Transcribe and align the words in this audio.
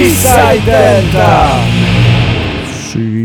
Eastside 0.00 0.64
Delta. 0.64 1.60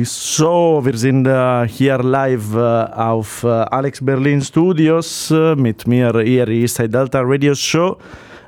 So, 0.03 0.81
wir 0.83 0.97
sind 0.97 1.25
äh, 1.25 1.67
hier 1.69 1.99
live 1.99 2.53
äh, 2.53 2.57
auf 2.57 3.43
äh, 3.43 3.47
Alex 3.47 4.03
Berlin 4.03 4.41
Studios 4.41 5.31
äh, 5.31 5.55
mit 5.55 5.87
mir 5.87 6.11
hier 6.21 6.49
Eastside 6.49 6.89
Delta 6.89 7.21
Radio 7.23 7.55
Show. 7.55 7.95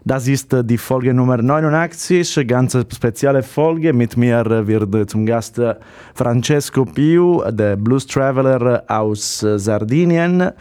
Das 0.04 0.28
ist 0.28 0.52
äh, 0.52 0.62
die 0.62 0.78
Folge 0.78 1.14
Nummer 1.14 1.38
89, 1.38 2.46
ganz 2.46 2.78
spezielle 2.94 3.44
Folge. 3.44 3.94
Mit 3.94 4.18
mir 4.18 4.46
äh, 4.46 4.68
wird 4.68 5.10
zum 5.10 5.26
Gast 5.26 5.62
Francesco 6.14 6.84
Piu, 6.84 7.42
der 7.50 7.78
Blues 7.78 8.06
Traveler 8.06 8.84
aus 8.90 9.40
Sardinien. 9.40 10.52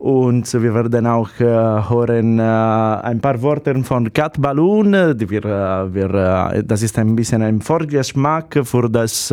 Und 0.00 0.50
wir 0.54 0.74
werden 0.74 1.06
auch 1.06 1.28
äh, 1.40 1.44
hören 1.44 2.38
äh, 2.38 2.42
ein 2.42 3.20
paar 3.20 3.40
Worte 3.42 3.84
von 3.84 4.10
Cat 4.10 4.40
Balloon. 4.40 4.92
Wir, 4.94 5.44
äh, 5.44 5.94
wir, 5.94 6.62
das 6.64 6.80
ist 6.80 6.98
ein 6.98 7.14
bisschen 7.14 7.42
ein 7.42 7.60
Vorgeschmack 7.60 8.60
für 8.64 8.88
das 8.88 9.32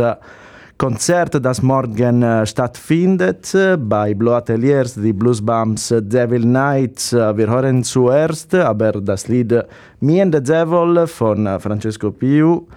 Konzert, 0.78 1.44
das 1.44 1.62
morgen 1.62 2.46
stattfindet 2.46 3.56
bei 3.80 4.14
Blue 4.14 4.36
Ateliers, 4.36 4.96
die 4.96 5.14
Blues 5.14 5.42
Bumps 5.42 5.88
Devil 6.02 6.46
Night. 6.46 7.14
Wir 7.14 7.48
hören 7.50 7.86
zuerst 7.86 8.54
aber 8.54 8.92
das 8.92 9.30
Lied 9.30 9.54
Me 10.02 10.22
and 10.22 10.36
the 10.36 10.44
Devil 10.44 11.08
von 11.08 11.48
Francesco 11.62 12.12
Piu. 12.12 12.68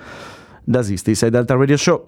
Das 0.65 0.89
ist 0.89 1.09
die 1.09 1.17
Side 1.17 1.33
Delta 1.33 1.57
Radio 1.57 1.77
Show. 1.77 2.03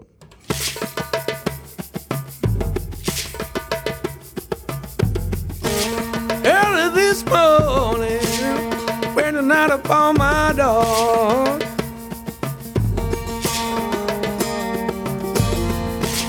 Upon 9.84 10.16
my 10.16 10.52
door. 10.56 11.58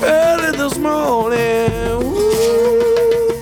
Early 0.02 0.56
this 0.56 0.76
morning, 0.78 1.70
ooh, 2.02 3.32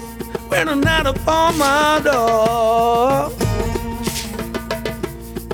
when 0.49 0.69
I 0.69 0.75
knocked 0.75 1.19
upon 1.19 1.59
my 1.59 2.01
door. 2.05 3.33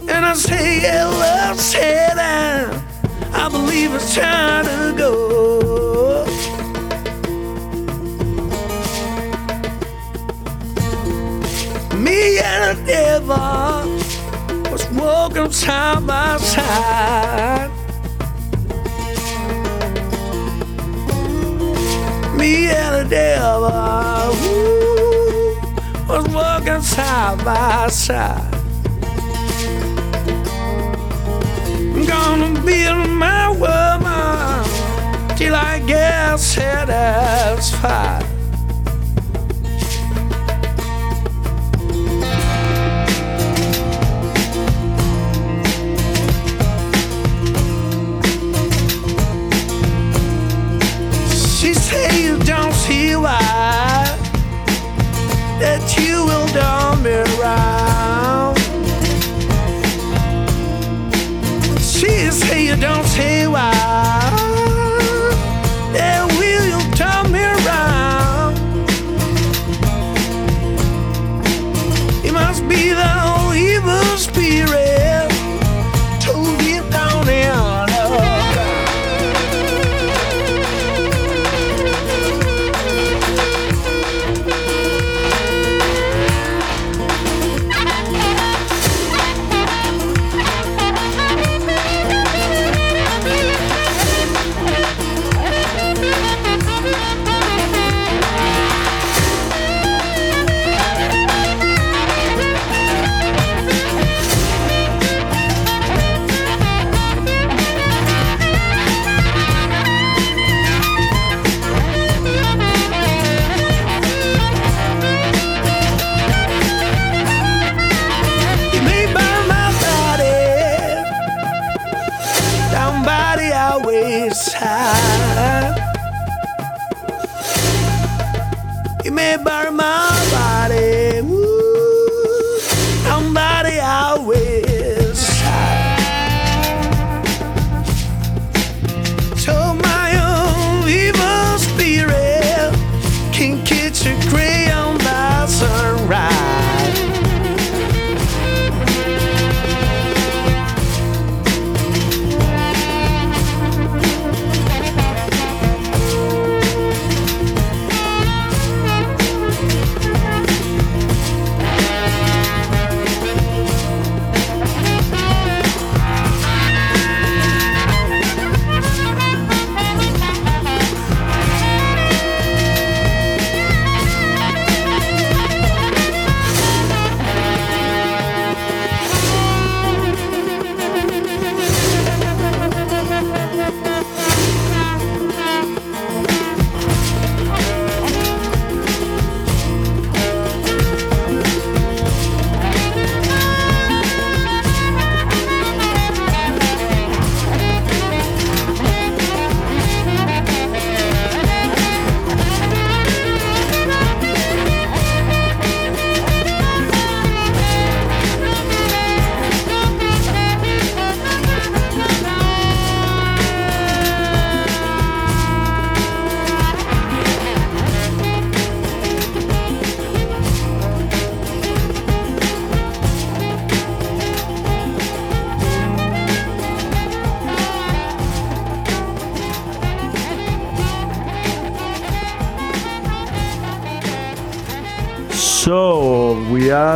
And 0.09 0.27
I 0.27 0.35
say, 0.35 0.81
hello, 0.81 1.55
Satan, 1.55 2.83
I 3.33 3.49
believe 3.51 3.95
it's 3.95 4.15
time 4.15 4.65
to 4.65 4.95
go. 4.97 6.25
Me 11.97 12.39
and 12.39 12.79
the 12.79 12.85
devil 12.87 13.88
walking 14.93 15.51
side 15.51 16.07
by 16.07 16.37
side. 16.39 17.71
Me 22.37 22.69
and 22.69 22.95
the 22.95 23.11
devil 23.11 23.67
ooh, 24.47 25.57
was 26.09 26.29
walking 26.29 26.83
side 26.83 27.45
by 27.45 27.89
side. 27.89 28.55
I'm 31.95 32.07
gonna 32.07 32.61
build 32.63 33.11
my 33.11 33.51
woman 33.51 34.65
till 35.37 35.55
I 35.55 35.81
get 35.87 36.39
satisfied. 36.39 38.28
That 55.61 55.97
you 55.99 56.25
will 56.25 56.47
dumb 56.49 57.03
me 57.03 57.17
around. 57.37 58.57
She 61.81 62.31
say 62.31 62.67
you 62.67 62.77
don't 62.77 63.05
say 63.07 63.47
why. 63.47 63.98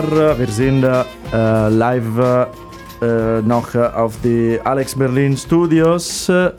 We 0.02 0.20
are, 0.20 0.38
wir 0.38 0.48
sind 0.48 0.84
uh, 0.84 1.04
live 1.68 2.18
uh, 2.18 2.46
noch 3.46 3.74
auf 3.74 4.14
die 4.22 4.58
Alex 4.64 4.94
Berlin 4.94 5.36
Studios. 5.36 6.28
Uh, 6.28 6.50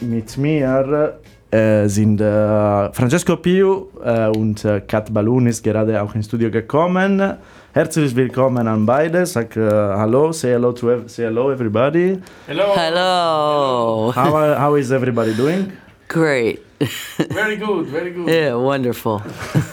mit 0.00 0.36
mir 0.36 1.14
uh, 1.52 1.88
sind 1.88 2.20
uh, 2.20 2.92
Francesco 2.92 3.36
Piu 3.36 3.88
uh, 4.04 4.30
und 4.36 4.66
Kat 4.88 5.12
Balloon 5.12 5.46
ist 5.46 5.62
gerade 5.62 6.02
auch 6.02 6.14
ins 6.14 6.26
Studio 6.26 6.50
gekommen. 6.50 7.36
Herzlich 7.72 8.16
willkommen 8.16 8.66
an 8.66 8.84
beide. 8.84 9.24
Sag 9.26 9.56
uh, 9.56 9.96
hallo, 9.96 10.32
say 10.32 10.52
hello 10.52 10.72
to 10.72 10.90
ev 10.90 11.08
say 11.08 11.24
hello 11.24 11.50
everybody. 11.50 12.18
Hello. 12.46 12.64
Hello. 12.74 14.12
How, 14.14 14.34
are, 14.34 14.58
how 14.58 14.76
is 14.76 14.90
everybody 14.90 15.34
doing? 15.34 15.72
Great. 16.08 16.69
Very 17.30 17.56
good, 17.56 17.86
very 17.88 18.10
good. 18.10 18.26
Yeah, 18.28 18.54
wonderful. 18.54 19.20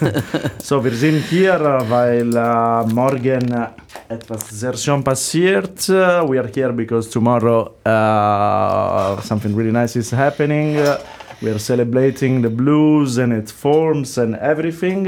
So, 0.59 0.83
wir 0.83 0.91
sind 0.91 1.23
hier, 1.29 1.57
weil 1.87 2.35
äh, 2.35 2.93
morgen 2.93 3.51
äh, 3.53 3.67
etwas 4.09 4.49
sehr 4.49 4.75
schön 4.75 5.01
passiert. 5.03 5.87
Äh, 5.87 6.27
we 6.27 6.37
are 6.37 6.49
here 6.53 6.73
because 6.73 7.09
tomorrow 7.09 7.71
uh, 7.85 9.21
something 9.21 9.55
really 9.55 9.71
nice 9.71 9.95
is 9.95 10.11
happening. 10.11 10.75
Uh, 10.75 10.97
we 11.41 11.49
are 11.49 11.59
celebrating 11.59 12.41
the 12.41 12.49
blues 12.49 13.17
and 13.17 13.31
its 13.31 13.53
forms 13.53 14.17
and 14.17 14.35
everything. 14.35 15.07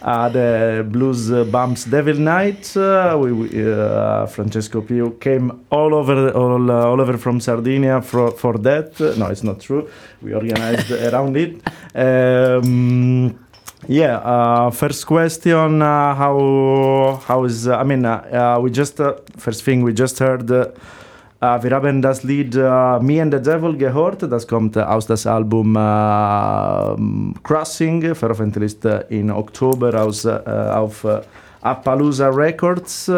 The 0.00 0.86
Blues 0.88 1.30
uh, 1.30 1.44
Bumps 1.44 1.84
Devil 1.84 2.18
Night. 2.18 2.76
Uh, 2.76 3.18
we, 3.20 3.62
uh, 3.62 4.26
Francesco 4.26 4.80
Piu 4.80 5.10
came 5.20 5.64
all 5.70 5.94
over, 5.94 6.30
all, 6.30 6.70
all 6.70 7.00
over 7.00 7.18
from 7.18 7.40
Sardinia 7.40 8.00
for, 8.00 8.30
for 8.30 8.58
that. 8.58 8.98
no, 9.18 9.26
it's 9.26 9.42
not 9.42 9.60
true. 9.60 9.88
We 10.22 10.34
organized 10.34 10.90
around 11.12 11.36
it. 11.36 11.60
Um, 11.94 13.38
yeah. 13.88 14.16
Uh, 14.18 14.70
first 14.70 15.06
question: 15.06 15.82
uh, 15.82 16.14
How 16.14 17.20
how 17.26 17.44
is? 17.44 17.66
Uh, 17.68 17.76
I 17.76 17.84
mean, 17.84 18.02
we 18.62 18.70
just 18.70 19.00
first 19.36 19.62
thing 19.64 19.82
we 19.82 19.92
just 19.92 20.18
heard. 20.18 20.50
Uh, 21.42 21.56
wir 21.62 21.70
haben 21.70 22.02
das 22.02 22.22
Lied 22.22 22.54
uh, 22.54 23.00
Me 23.00 23.22
and 23.22 23.32
the 23.32 23.40
Devil 23.40 23.74
gehört. 23.74 24.30
Das 24.30 24.46
kommt 24.46 24.76
uh, 24.76 24.80
aus 24.80 25.06
das 25.06 25.26
Album 25.26 25.72
Crossing, 27.42 28.14
veröffentlicht 28.14 28.84
in 29.08 29.30
Oktober 29.30 30.02
aus, 30.02 30.26
auf 30.26 31.06
Appaloosa 31.62 32.28
Records. 32.28 33.10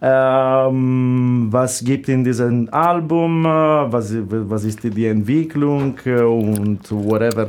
Ähm, 0.00 1.48
was 1.50 1.84
gibt 1.84 2.08
in 2.08 2.24
diesem 2.24 2.70
Album? 2.72 3.44
Was, 3.44 4.14
was 4.14 4.64
ist 4.64 4.82
die 4.82 5.06
Entwicklung 5.06 5.94
und 6.06 6.90
whatever. 6.90 7.48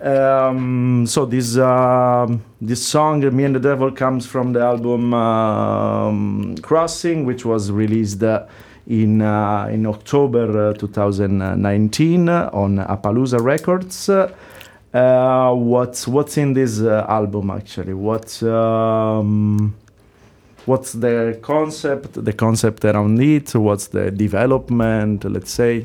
Um, 0.00 1.04
so 1.06 1.26
this 1.26 1.56
uh, 1.58 2.26
this 2.60 2.88
song 2.88 3.18
"Me 3.34 3.44
and 3.44 3.56
the 3.56 3.60
Devil" 3.60 3.90
comes 3.90 4.26
from 4.26 4.54
the 4.54 4.60
album 4.60 5.12
um, 5.12 6.54
Crossing, 6.62 7.26
which 7.26 7.44
was 7.44 7.70
released 7.70 8.22
uh, 8.22 8.46
in 8.88 9.20
uh, 9.20 9.68
in 9.70 9.86
October 9.86 10.70
uh, 10.70 10.72
2019 10.74 12.28
on 12.28 12.78
Appaloosa 12.78 13.40
Records. 13.40 14.08
Uh, 14.08 15.52
what's 15.52 16.08
what's 16.08 16.36
in 16.38 16.54
this 16.54 16.80
album 16.80 17.50
actually? 17.50 17.92
What 17.94 18.42
um, 18.42 19.76
what's 20.64 20.92
the 20.92 21.38
concept? 21.42 22.24
The 22.24 22.32
concept 22.32 22.84
around 22.84 23.20
it? 23.20 23.54
What's 23.54 23.88
the 23.88 24.10
development? 24.10 25.24
Let's 25.24 25.52
say. 25.52 25.84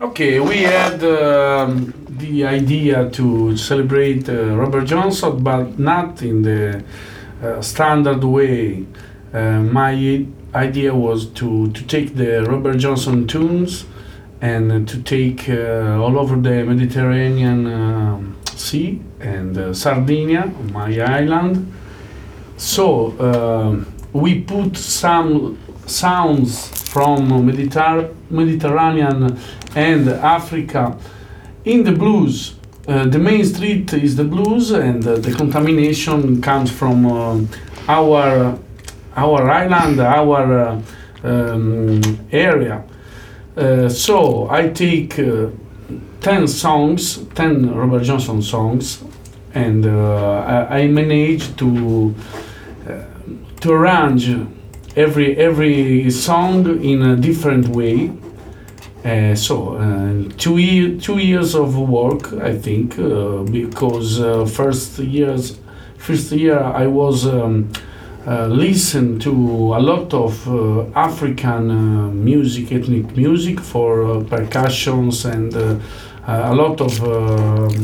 Okay, 0.00 0.40
we 0.40 0.62
had 0.62 1.04
um, 1.04 1.92
the 2.08 2.46
idea 2.46 3.10
to 3.10 3.54
celebrate 3.56 4.28
uh, 4.30 4.56
Robert 4.56 4.86
Johnson, 4.86 5.42
but 5.42 5.78
not 5.78 6.22
in 6.22 6.40
the 6.40 6.82
uh, 7.42 7.60
standard 7.60 8.24
way. 8.24 8.86
Uh, 9.34 9.60
my 9.60 10.24
idea 10.54 10.94
was 10.94 11.26
to, 11.26 11.70
to 11.72 11.82
take 11.84 12.14
the 12.16 12.44
Robert 12.44 12.78
Johnson 12.78 13.26
tunes 13.26 13.84
and 14.40 14.88
to 14.88 15.02
take 15.02 15.48
uh, 15.48 15.98
all 16.02 16.18
over 16.18 16.36
the 16.36 16.64
Mediterranean 16.64 17.66
um 17.66 18.36
Sea 18.56 19.00
and 19.20 19.56
uh, 19.56 19.72
Sardinia, 19.74 20.46
my 20.72 21.00
island. 21.00 21.72
So 22.56 22.86
um 23.20 23.86
we 24.12 24.40
put 24.40 24.76
some 24.76 25.58
sounds 25.86 26.66
from 26.90 27.28
Mediter- 27.46 28.12
Mediterranean 28.30 29.38
and 29.76 30.08
Africa 30.08 30.98
in 31.64 31.84
the 31.84 31.92
blues. 31.92 32.54
Uh, 32.88 33.04
the 33.06 33.18
main 33.18 33.44
street 33.44 33.92
is 33.92 34.16
the 34.16 34.24
blues, 34.24 34.72
and 34.72 35.06
uh, 35.06 35.16
the 35.16 35.32
contamination 35.32 36.40
comes 36.42 36.70
from 36.70 37.06
um 37.06 37.48
our 37.88 38.58
our 39.20 39.50
island, 39.50 40.00
our 40.00 40.42
uh, 40.52 40.82
um, 41.22 42.00
area. 42.32 42.82
Uh, 43.56 43.88
so 43.88 44.48
I 44.50 44.68
take 44.68 45.18
uh, 45.18 45.48
ten 46.20 46.48
songs, 46.48 47.18
ten 47.34 47.74
Robert 47.74 48.04
Johnson 48.04 48.42
songs, 48.42 49.04
and 49.54 49.84
uh, 49.84 50.68
I, 50.70 50.80
I 50.80 50.88
manage 50.88 51.56
to 51.56 52.14
uh, 52.88 53.02
to 53.60 53.72
arrange 53.72 54.30
every 54.96 55.36
every 55.36 56.10
song 56.10 56.82
in 56.82 57.02
a 57.02 57.16
different 57.16 57.68
way. 57.68 58.10
Uh, 59.04 59.34
so 59.34 59.74
uh, 59.76 60.28
two 60.36 60.98
two 61.00 61.18
years 61.18 61.54
of 61.54 61.76
work, 61.76 62.32
I 62.34 62.56
think, 62.56 62.98
uh, 62.98 63.42
because 63.50 64.20
uh, 64.20 64.44
first 64.44 64.98
years, 64.98 65.58
first 65.96 66.32
year 66.32 66.58
I 66.58 66.86
was 66.86 67.26
um, 67.26 67.70
uh, 68.26 68.46
listen 68.46 69.18
to 69.18 69.30
a 69.74 69.80
lot 69.80 70.12
of 70.12 70.46
uh, 70.46 70.84
African 70.94 71.70
uh, 71.70 72.10
music, 72.10 72.70
ethnic 72.70 73.16
music 73.16 73.58
for 73.58 74.04
uh, 74.04 74.24
percussions 74.24 75.24
and 75.24 75.54
uh, 75.56 75.76
a 76.26 76.54
lot 76.54 76.82
of 76.82 76.92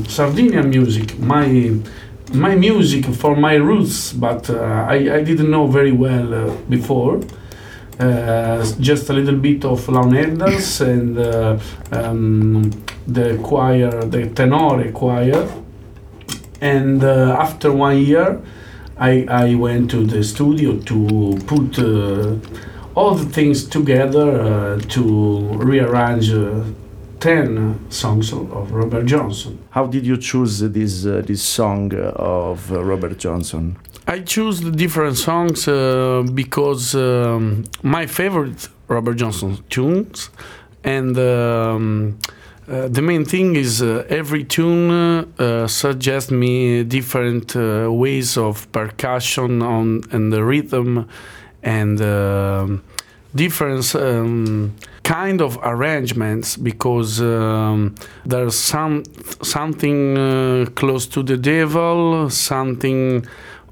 Sardinian 0.09 0.69
music. 0.69 1.19
My 1.19 1.73
my 2.35 2.55
music 2.55 3.06
for 3.06 3.35
my 3.35 3.55
roots, 3.55 4.12
but 4.12 4.50
I, 4.50 5.17
I 5.17 5.23
didn't 5.23 5.50
know 5.50 5.69
very 5.69 5.93
well 5.93 6.50
before. 6.69 7.21
Just 8.78 9.09
a 9.09 9.12
little 9.14 9.37
bit 9.37 9.64
of 9.64 9.87
Launeddas 9.88 10.81
and 10.93 11.19
um, 11.93 12.71
the 13.07 13.38
choir, 13.43 14.05
the 14.05 14.28
tenore 14.31 14.90
choir. 14.93 15.49
And 16.61 17.02
after 17.02 17.73
one 17.73 17.99
year, 17.99 18.43
I, 18.99 19.26
I 19.29 19.55
went 19.55 19.91
to 19.91 20.05
the 20.05 20.25
studio 20.25 20.79
to 20.79 21.38
put 21.47 21.79
uh, 21.79 22.37
all 22.95 23.15
the 23.15 23.26
things 23.26 23.65
together 23.69 24.41
uh, 24.41 24.81
to 24.88 25.49
rearrange 25.59 26.33
uh, 26.33 26.65
10 27.21 27.91
songs 27.91 28.33
of, 28.33 28.50
of 28.53 28.73
Robert 28.73 29.05
Johnson. 29.05 29.59
How 29.71 29.87
did 29.87 30.07
you 30.07 30.17
choose 30.17 30.61
this 30.61 31.05
uh, 31.05 31.23
this 31.26 31.43
song 31.43 31.93
uh, 31.95 32.12
of 32.17 32.73
uh, 32.73 32.83
Robert 32.83 33.19
Johnson? 33.19 33.76
I 34.07 34.21
choose 34.21 34.61
the 34.61 34.71
different 34.71 35.17
songs 35.19 35.69
uh, 35.69 36.23
because 36.33 36.95
um, 36.95 37.65
my 37.83 38.07
favorite 38.07 38.69
Robert 38.88 39.15
Johnson 39.17 39.59
tunes, 39.69 40.31
and 40.85 41.19
um, 41.19 42.19
uh, 42.68 42.88
the 42.88 43.02
main 43.02 43.25
thing 43.25 43.56
is 43.56 43.80
uh, 43.80 44.04
every 44.08 44.44
tune 44.44 44.90
uh, 45.38 45.66
suggests 45.66 46.30
me 46.30 46.82
different 46.85 47.54
uh, 47.54 47.90
ways 47.90 48.37
of 48.37 48.70
percussion 48.73 49.62
on 49.62 50.02
and 50.11 50.32
the 50.32 50.42
rhythm, 50.42 51.08
and 51.62 52.00
um 52.00 52.82
different 53.37 53.94
um, 53.94 54.75
kind 55.02 55.40
of 55.40 55.58
arrangements 55.62 56.56
because 56.56 57.20
um, 57.20 57.94
there's 58.25 58.56
some 58.58 59.04
something 59.42 60.16
uh, 60.16 60.66
close 60.75 61.06
to 61.06 61.23
the 61.23 61.37
devil, 61.37 62.28
something 62.30 63.25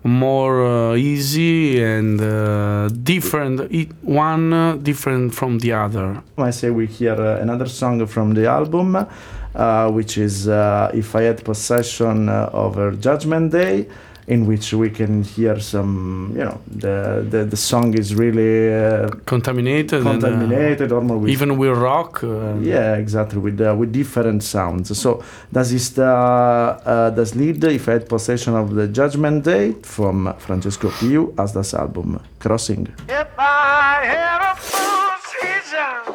more 0.05 0.67
uh, 0.67 0.95
easy 0.97 1.83
and 1.83 2.21
uh, 2.21 2.89
different 2.89 3.73
one 4.03 4.53
uh, 4.53 4.77
different 4.77 5.35
from 5.35 5.59
the 5.59 5.73
other. 5.73 6.23
I 6.37 6.51
say 6.51 6.71
we 6.71 6.87
hear 6.87 7.15
uh, 7.15 7.41
another 7.41 7.67
song 7.67 8.07
from 8.07 8.35
the 8.35 8.47
album, 8.47 8.97
uh, 8.97 9.91
which 9.91 10.19
is 10.19 10.47
uh, 10.47 10.91
"If 10.95 11.17
I 11.17 11.23
Had 11.23 11.43
Possession 11.43 12.29
Over 12.29 12.93
Judgment 12.93 13.53
Day," 13.53 13.87
in 14.27 14.47
which 14.47 14.73
we 14.73 14.91
can 14.91 15.23
hear 15.23 15.61
some, 15.61 16.33
you 16.35 16.45
know, 16.45 16.59
the 16.67 17.25
the, 17.31 17.45
the 17.45 17.57
song 17.57 17.95
is 17.95 18.15
really 18.15 18.73
uh, 18.73 19.09
contaminated, 19.27 20.03
contaminated, 20.03 20.93
and, 20.93 21.11
uh, 21.11 21.17
with 21.17 21.31
even 21.31 21.59
with 21.59 21.77
rock 21.77 22.23
uh, 22.23 22.55
Yeah, 22.61 22.97
exactly. 22.97 23.39
With 23.39 23.61
uh, 23.61 23.75
with 23.77 23.93
different 23.93 24.43
sounds. 24.43 24.97
So 24.99 25.23
das 25.53 25.73
ist 25.73 25.99
uh, 25.99 26.03
uh, 26.03 27.11
das 27.11 27.35
Lied 27.35 27.65
"If 27.65 27.89
I 27.89 27.93
Had 27.93 28.09
Possession 28.09 28.55
of 28.55 28.75
the 28.75 28.87
Judgment 28.89 29.45
Day" 29.45 29.75
from 29.83 30.33
Francesco 30.39 30.89
Piu 31.01 31.33
as 31.37 31.53
das 31.53 31.75
Album 31.75 32.19
Crossing. 32.39 32.89
If 33.09 33.29
I 33.39 34.05
had 34.05 34.41
a 34.43 34.55
position 34.57 36.15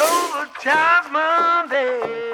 over 0.00 0.46
judgment 0.62 1.70
day, 1.70 2.33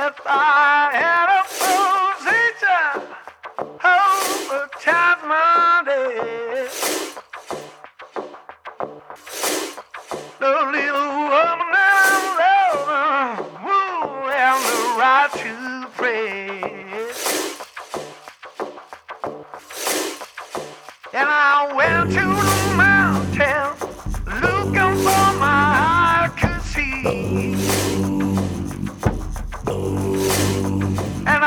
if 0.00 0.14
I 0.24 0.90
had 0.94 1.26
a 1.38 1.42
position 1.58 3.02
over 3.82 4.68
time 4.80 5.20
Monday. 5.26 6.68
The 10.38 10.52
little 10.70 11.10
woman 11.32 11.68
that 11.74 11.98
I 12.38 12.54
love, 12.86 13.42
woo, 13.64 14.30
and 14.30 14.58
the 14.68 14.78
right 15.00 15.30
to 15.42 15.52
pray. 15.96 16.62
And 21.12 21.28
I 21.28 21.74
went 21.74 22.10
to 22.12 22.22
the 22.22 22.56
mountain 22.76 23.66
looking 24.42 24.94
for 25.02 25.26
my 25.40 25.60
eye 25.74 26.30
could 26.38 26.62
see. 26.62 27.56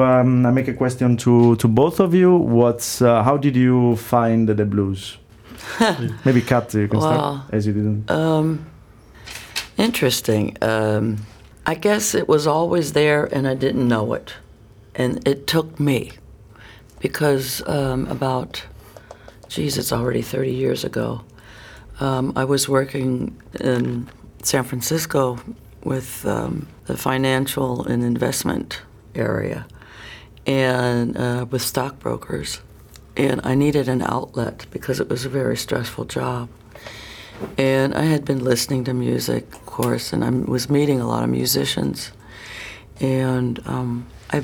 I 0.00 0.20
um, 0.20 0.46
I 0.46 0.50
make 0.50 0.68
a 0.68 0.74
question 0.74 1.16
to, 1.18 1.56
to 1.56 1.68
both 1.68 2.00
of 2.00 2.14
you. 2.14 2.36
What's 2.36 3.02
uh, 3.02 3.22
how 3.22 3.36
did 3.36 3.56
you 3.56 3.96
find 3.96 4.48
the 4.48 4.64
blues? 4.64 5.18
Maybe 6.24 6.40
Kat, 6.40 6.72
you 6.74 6.88
can 6.88 7.00
Wow. 7.00 7.06
start 7.06 7.54
as 7.54 7.66
you 7.66 7.72
didn't. 7.72 8.10
Um, 8.10 8.66
interesting. 9.76 10.56
Um, 10.62 11.18
I 11.66 11.74
guess 11.74 12.14
it 12.14 12.28
was 12.28 12.46
always 12.46 12.92
there 12.92 13.26
and 13.26 13.46
I 13.46 13.54
didn't 13.54 13.86
know 13.86 14.14
it. 14.14 14.34
And 14.94 15.26
it 15.28 15.46
took 15.46 15.78
me 15.78 16.12
because 17.00 17.62
um, 17.68 18.06
about, 18.06 18.64
geez, 19.48 19.76
it's 19.78 19.92
already 19.92 20.22
30 20.22 20.50
years 20.50 20.84
ago. 20.84 21.22
Um, 22.00 22.32
I 22.36 22.44
was 22.44 22.68
working 22.68 23.36
in 23.60 24.08
San 24.42 24.64
Francisco 24.64 25.38
with 25.84 26.24
um, 26.26 26.66
the 26.86 26.96
financial 26.96 27.84
and 27.86 28.02
investment 28.02 28.82
area 29.14 29.66
and 30.48 31.16
uh, 31.16 31.46
with 31.50 31.62
stockbrokers. 31.62 32.60
And 33.16 33.40
I 33.44 33.54
needed 33.54 33.88
an 33.88 34.00
outlet 34.02 34.66
because 34.70 34.98
it 34.98 35.08
was 35.08 35.24
a 35.24 35.28
very 35.28 35.56
stressful 35.56 36.06
job. 36.06 36.48
And 37.56 37.94
I 37.94 38.04
had 38.04 38.24
been 38.24 38.42
listening 38.42 38.84
to 38.84 38.94
music, 38.94 39.52
of 39.52 39.66
course, 39.66 40.12
and 40.12 40.24
I 40.24 40.30
was 40.30 40.70
meeting 40.70 41.00
a 41.00 41.06
lot 41.06 41.22
of 41.22 41.30
musicians. 41.30 42.12
And 42.98 43.60
um, 43.66 44.06
I 44.30 44.42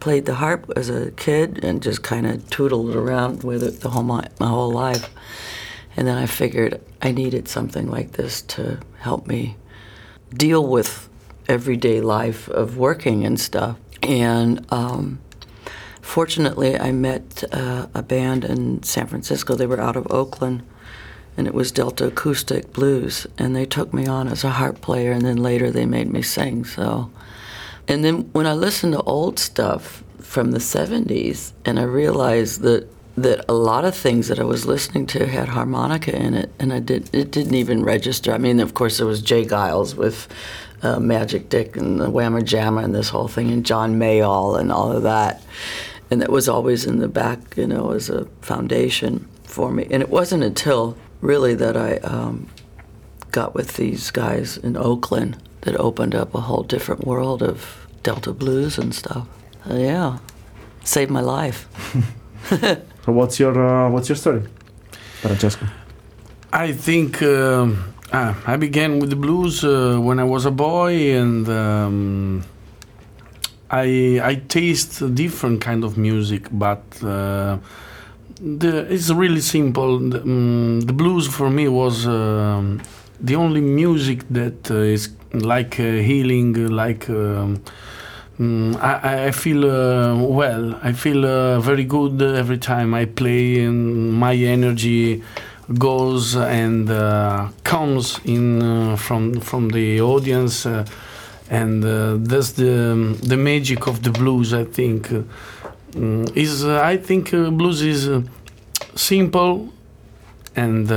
played 0.00 0.24
the 0.26 0.36
harp 0.36 0.72
as 0.74 0.88
a 0.88 1.10
kid 1.12 1.62
and 1.62 1.82
just 1.82 2.02
kind 2.02 2.26
of 2.26 2.48
tootled 2.48 2.96
around 2.96 3.44
with 3.44 3.62
it 3.62 3.80
the 3.80 3.90
whole 3.90 4.02
my, 4.02 4.26
my 4.40 4.48
whole 4.48 4.72
life. 4.72 5.10
And 5.96 6.08
then 6.08 6.16
I 6.16 6.26
figured 6.26 6.80
I 7.02 7.12
needed 7.12 7.46
something 7.46 7.90
like 7.90 8.12
this 8.12 8.40
to 8.42 8.80
help 9.00 9.26
me 9.26 9.56
deal 10.32 10.66
with 10.66 11.08
everyday 11.46 12.00
life 12.00 12.48
of 12.48 12.78
working 12.78 13.26
and 13.26 13.38
stuff. 13.38 13.76
And 14.02 14.64
um, 14.72 15.20
fortunately, 16.02 16.78
I 16.78 16.92
met 16.92 17.44
uh, 17.52 17.86
a 17.94 18.02
band 18.02 18.44
in 18.44 18.82
San 18.82 19.06
Francisco. 19.06 19.54
They 19.54 19.66
were 19.66 19.80
out 19.80 19.96
of 19.96 20.10
Oakland, 20.10 20.62
and 21.36 21.46
it 21.46 21.54
was 21.54 21.72
Delta 21.72 22.08
Acoustic 22.08 22.72
Blues. 22.72 23.26
And 23.38 23.56
they 23.56 23.64
took 23.64 23.94
me 23.94 24.06
on 24.06 24.28
as 24.28 24.44
a 24.44 24.50
harp 24.50 24.80
player, 24.82 25.12
and 25.12 25.24
then 25.24 25.38
later 25.38 25.70
they 25.70 25.86
made 25.86 26.12
me 26.12 26.20
sing. 26.20 26.64
So, 26.64 27.10
and 27.88 28.04
then 28.04 28.30
when 28.32 28.46
I 28.46 28.52
listened 28.52 28.92
to 28.92 29.02
old 29.02 29.38
stuff 29.38 30.04
from 30.20 30.50
the 30.50 30.58
'70s, 30.58 31.52
and 31.64 31.78
I 31.78 31.84
realized 31.84 32.60
that 32.60 32.88
that 33.16 33.44
a 33.48 33.52
lot 33.52 33.84
of 33.84 33.94
things 33.94 34.28
that 34.28 34.38
I 34.38 34.44
was 34.44 34.64
listening 34.64 35.06
to 35.08 35.26
had 35.26 35.48
harmonica 35.48 36.16
in 36.16 36.34
it, 36.34 36.50
and 36.58 36.72
I 36.72 36.80
did 36.80 37.10
it 37.14 37.30
didn't 37.30 37.54
even 37.54 37.82
register. 37.82 38.32
I 38.32 38.38
mean, 38.38 38.60
of 38.60 38.74
course, 38.74 38.98
there 38.98 39.06
was 39.06 39.20
J. 39.20 39.44
Geils 39.44 39.94
with 39.94 40.28
uh, 40.82 40.98
Magic 40.98 41.48
Dick 41.48 41.76
and 41.76 42.00
the 42.00 42.10
Whammer 42.10 42.44
Jammer 42.44 42.82
and 42.82 42.94
this 42.94 43.08
whole 43.08 43.28
thing, 43.28 43.50
and 43.50 43.64
John 43.64 43.98
Mayall 43.98 44.58
and 44.58 44.72
all 44.72 44.90
of 44.90 45.02
that, 45.02 45.42
and 46.12 46.20
that 46.20 46.30
was 46.30 46.46
always 46.46 46.84
in 46.84 46.98
the 46.98 47.08
back, 47.08 47.56
you 47.56 47.66
know, 47.66 47.92
as 47.92 48.10
a 48.10 48.26
foundation 48.42 49.26
for 49.44 49.72
me. 49.72 49.86
And 49.90 50.02
it 50.02 50.10
wasn't 50.10 50.44
until 50.44 50.94
really 51.22 51.54
that 51.54 51.74
I 51.74 51.96
um, 52.14 52.48
got 53.30 53.54
with 53.54 53.76
these 53.76 54.10
guys 54.10 54.58
in 54.58 54.76
Oakland 54.76 55.42
that 55.62 55.74
opened 55.76 56.14
up 56.14 56.34
a 56.34 56.42
whole 56.42 56.64
different 56.64 57.06
world 57.06 57.42
of 57.42 57.86
Delta 58.02 58.34
blues 58.34 58.76
and 58.76 58.94
stuff. 58.94 59.26
Uh, 59.70 59.76
yeah, 59.76 60.18
saved 60.84 61.10
my 61.10 61.22
life. 61.22 61.66
So 63.04 63.12
what's 63.12 63.40
your 63.40 63.56
uh, 63.58 63.90
what's 63.90 64.08
your 64.08 64.16
story, 64.16 64.42
Francesco? 65.22 65.66
I 66.52 66.72
think 66.72 67.22
um 67.22 67.94
ah, 68.12 68.36
I 68.46 68.56
began 68.56 69.00
with 69.00 69.10
the 69.10 69.16
blues 69.16 69.64
uh, 69.64 69.98
when 69.98 70.18
I 70.20 70.24
was 70.24 70.44
a 70.44 70.50
boy, 70.50 71.16
and 71.16 71.48
um, 71.48 72.44
I 73.72 74.20
I 74.22 74.34
taste 74.48 75.14
different 75.14 75.60
kind 75.60 75.82
of 75.84 75.96
music, 75.96 76.48
but 76.52 76.82
uh, 77.02 77.58
the, 78.40 78.86
it's 78.92 79.10
really 79.10 79.40
simple. 79.40 79.98
The, 79.98 80.20
um, 80.22 80.80
the 80.82 80.92
blues 80.92 81.26
for 81.26 81.50
me 81.50 81.68
was 81.68 82.06
um, 82.06 82.82
the 83.20 83.36
only 83.36 83.60
music 83.60 84.24
that 84.30 84.70
uh, 84.70 84.74
is 84.96 85.10
like 85.32 85.80
uh, 85.80 85.84
healing, 86.10 86.54
like. 86.68 87.08
Um, 87.10 87.62
Mm, 88.38 88.76
I, 88.80 89.26
I 89.26 89.30
feel 89.30 89.70
uh, 89.70 90.16
well. 90.16 90.74
I 90.82 90.92
feel 90.92 91.26
uh, 91.26 91.60
very 91.60 91.84
good 91.84 92.20
every 92.22 92.56
time 92.58 92.94
I 92.94 93.04
play, 93.04 93.62
and 93.64 94.12
my 94.12 94.34
energy 94.34 95.22
goes 95.78 96.34
and 96.34 96.90
uh, 96.90 97.48
comes 97.62 98.20
in 98.24 98.62
uh, 98.62 98.96
from 98.96 99.40
from 99.40 99.68
the 99.68 100.00
audience, 100.00 100.66
uh, 100.66 100.84
and 101.60 101.84
uh, 101.84 102.16
that's 102.30 102.52
the 102.52 102.74
the 103.32 103.36
magic 103.36 103.86
of 103.86 103.96
the 104.02 104.10
blues. 104.10 104.48
I 104.52 104.64
think 104.64 105.02
Mm, 105.94 106.34
is 106.34 106.64
I 106.64 106.96
think 106.96 107.32
blues 107.32 107.82
is 107.82 108.08
simple 108.94 109.68
and 110.56 110.90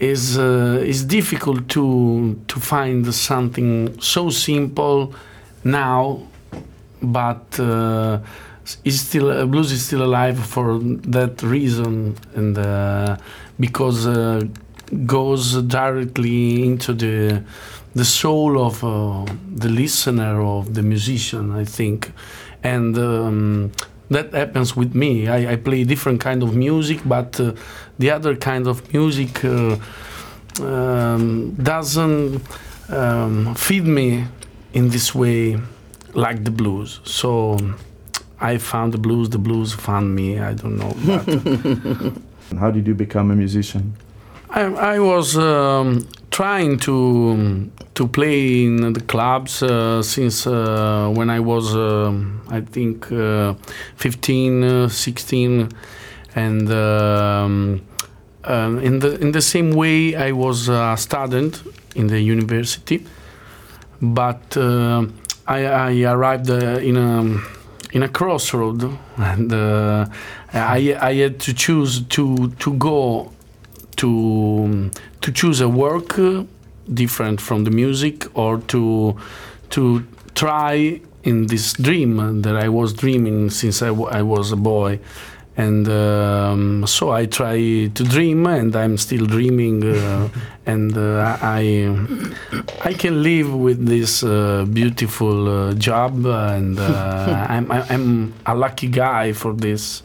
is 0.00 0.36
is 0.38 1.04
difficult 1.04 1.68
to 1.68 1.84
to 2.48 2.60
find 2.60 3.14
something 3.14 4.00
so 4.00 4.30
simple 4.30 5.14
now, 5.62 6.22
but 7.02 7.60
uh, 7.60 8.18
is 8.84 9.00
still 9.02 9.30
uh, 9.30 9.44
blues 9.44 9.72
is 9.72 9.84
still 9.84 10.02
alive 10.02 10.38
for 10.38 10.78
that 11.16 11.42
reason, 11.42 12.16
and 12.34 12.56
uh, 12.56 13.16
because 13.60 14.06
uh, 14.06 14.42
goes 15.06 15.62
directly 15.62 16.64
into 16.64 16.94
the 16.94 17.42
the 17.94 18.04
soul 18.04 18.58
of 18.58 18.82
uh, 18.84 19.24
the 19.54 19.68
listener 19.68 20.42
of 20.42 20.74
the 20.74 20.82
musician, 20.82 21.52
I 21.52 21.64
think, 21.64 22.12
and. 22.62 22.96
Um, 22.98 23.72
that 24.10 24.34
happens 24.34 24.76
with 24.76 24.94
me. 24.94 25.28
I, 25.28 25.52
I, 25.52 25.56
play 25.56 25.82
different 25.82 26.20
kind 26.20 26.42
of 26.42 26.54
music, 26.54 27.00
but 27.06 27.40
uh, 27.40 27.54
the 27.98 28.10
other 28.10 28.36
kind 28.36 28.66
of 28.66 28.92
music 28.92 29.42
um, 30.60 31.54
doesn't 31.54 32.42
um, 32.90 33.54
feed 33.54 33.86
me 33.86 34.24
in 34.72 34.90
this 34.90 35.14
way 35.14 35.58
like 36.12 36.44
the 36.44 36.50
blues. 36.50 37.00
So 37.04 37.58
I 38.40 38.58
found 38.58 38.92
the 38.92 38.98
blues, 38.98 39.30
the 39.30 39.38
blues 39.38 39.72
found 39.72 40.14
me. 40.14 40.38
I 40.38 40.54
don't 40.54 40.76
know. 40.76 42.12
How 42.58 42.70
did 42.70 42.86
you 42.86 42.94
become 42.94 43.30
a 43.30 43.36
musician? 43.36 43.96
I, 44.54 44.94
I 44.94 44.98
was 45.00 45.36
um, 45.36 46.06
trying 46.30 46.78
to 46.80 47.70
to 47.94 48.06
play 48.06 48.64
in 48.64 48.92
the 48.92 49.00
clubs 49.00 49.62
uh, 49.64 50.00
since 50.00 50.46
uh, 50.46 51.12
when 51.12 51.28
I 51.28 51.40
was, 51.40 51.74
uh, 51.74 52.12
I 52.50 52.60
think, 52.60 53.10
uh, 53.12 53.54
15, 53.96 54.64
uh, 54.64 54.88
16, 54.88 55.68
and 56.36 56.70
um, 56.72 57.82
um, 58.44 58.78
in 58.78 59.00
the 59.00 59.20
in 59.20 59.32
the 59.32 59.42
same 59.42 59.72
way 59.72 60.14
I 60.14 60.30
was 60.30 60.68
a 60.68 60.96
student 60.96 61.62
in 61.96 62.06
the 62.06 62.20
university. 62.20 63.04
But 64.00 64.56
uh, 64.56 65.06
I, 65.48 65.66
I, 65.66 66.02
arrived 66.02 66.50
uh, 66.50 66.78
in 66.78 66.96
a 66.96 67.40
in 67.92 68.04
a 68.04 68.08
crossroad, 68.08 68.98
and 69.16 69.52
uh, 69.52 70.06
I, 70.52 70.96
I 71.00 71.14
had 71.14 71.40
to 71.40 71.54
choose 71.54 72.02
to 72.02 72.50
to 72.60 72.72
go 72.74 73.33
to 74.04 74.90
to 75.22 75.28
choose 75.32 75.60
a 75.60 75.68
work 75.68 76.10
different 76.92 77.40
from 77.40 77.64
the 77.64 77.70
music 77.70 78.16
or 78.36 78.58
to 78.72 79.16
to 79.70 80.04
try 80.34 81.00
in 81.22 81.46
this 81.46 81.72
dream 81.72 82.42
that 82.42 82.56
I 82.56 82.68
was 82.68 82.92
dreaming 82.92 83.48
since 83.50 83.80
I, 83.80 83.88
I 83.88 84.22
was 84.22 84.52
a 84.52 84.56
boy 84.56 85.00
and 85.56 85.88
um, 85.88 86.86
so 86.86 87.12
I 87.12 87.26
try 87.26 87.86
to 87.86 88.02
dream, 88.14 88.44
and 88.46 88.74
I'm 88.74 88.98
still 88.98 89.24
dreaming, 89.24 89.84
uh, 89.84 90.28
and 90.66 90.98
uh, 90.98 91.38
I 91.40 91.62
I 92.84 92.92
can 92.92 93.22
live 93.22 93.54
with 93.54 93.86
this 93.86 94.24
uh, 94.24 94.64
beautiful 94.64 95.48
uh, 95.48 95.74
job, 95.74 96.26
and 96.26 96.76
uh, 96.76 97.46
I'm 97.54 97.70
I'm 97.70 98.34
a 98.46 98.54
lucky 98.56 98.88
guy 98.88 99.32
for 99.32 99.52
this. 99.52 100.02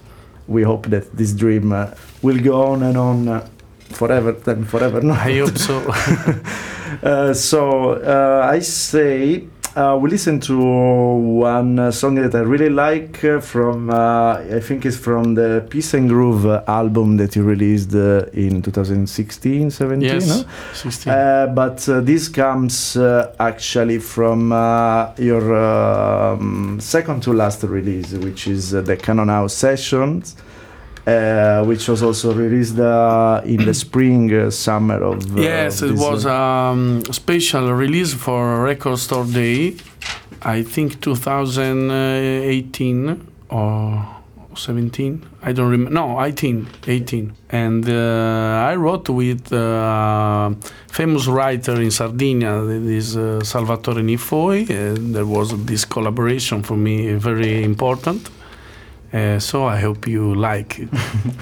We 0.47 0.61
hope 0.61 0.85
that 0.93 1.17
this 1.17 1.33
dream 1.33 1.71
uh, 1.71 1.95
will 2.21 2.39
go 2.39 2.61
on 2.69 2.83
and 2.83 2.95
on 2.95 3.49
forever, 3.89 4.31
then 4.31 4.65
forever. 4.65 5.01
No? 5.01 5.13
I 5.13 5.37
hope 5.39 5.57
so. 5.57 7.33
so 7.33 8.41
I 8.41 8.59
say 8.59 9.47
uh, 9.75 9.95
we 9.95 10.09
listen 10.09 10.39
to 10.39 10.57
one 10.57 11.77
uh, 11.77 11.91
song 11.91 12.15
that 12.15 12.33
I 12.33 12.39
really 12.39 12.69
like 12.69 13.23
uh, 13.23 13.39
from, 13.39 13.89
uh, 13.89 14.37
I 14.37 14.59
think 14.59 14.85
it's 14.85 14.97
from 14.97 15.35
the 15.35 15.65
Peace 15.69 15.93
and 15.93 16.09
Groove 16.09 16.45
uh, 16.45 16.63
album 16.67 17.17
that 17.17 17.35
you 17.35 17.43
released 17.43 17.93
uh, 17.93 18.25
in 18.33 18.61
2016, 18.61 19.69
17, 19.69 20.01
yes, 20.01 20.27
no? 20.27 20.43
16. 20.73 21.13
but 21.53 21.77
this 22.03 22.27
comes 22.27 22.97
actually 23.39 23.99
from 23.99 24.49
your 25.17 25.55
um, 25.55 26.79
second 26.81 27.21
to 27.23 27.33
last 27.33 27.63
release, 27.63 28.11
which 28.13 28.47
is 28.47 28.71
the 28.71 28.97
Canon 28.97 29.29
House 29.29 29.53
Sessions. 29.53 30.35
Uh, 31.07 31.63
which 31.65 31.87
was 31.87 32.03
also 32.03 32.33
released 32.33 32.77
uh, 32.77 33.41
in 33.43 33.63
the 33.65 33.73
spring, 33.73 34.31
uh, 34.33 34.51
summer 34.51 35.01
of. 35.01 35.37
yes, 35.37 35.81
it 35.81 35.95
was 35.95 36.25
a 36.25 36.31
um, 36.31 37.01
special 37.11 37.73
release 37.73 38.13
for 38.13 38.61
Record 38.63 38.99
Store 38.99 39.25
Day, 39.25 39.75
I 40.43 40.61
think 40.61 41.01
2018 41.01 43.27
or 43.49 44.05
17. 44.55 45.21
I 45.41 45.53
don't 45.53 45.71
remember. 45.71 45.93
No, 45.93 46.21
18. 46.21 46.67
18. 46.85 47.33
And 47.49 47.89
I 47.89 48.75
wrote 48.75 49.09
with 49.09 49.51
a 49.51 50.55
famous 50.91 51.25
writer 51.27 51.81
in 51.81 51.89
Sardinia, 51.91 52.61
this 52.65 53.13
Salvatore 53.49 54.03
Niffoi. 54.03 54.67
there 55.13 55.25
was 55.25 55.55
this 55.65 55.85
collaboration 55.85 56.61
for 56.61 56.75
me 56.77 57.13
very 57.13 57.63
important. 57.63 58.29
Uh, 59.13 59.39
so 59.39 59.65
I 59.65 59.79
hope 59.79 60.07
you 60.07 60.35
like 60.35 60.79
it. 60.79 60.89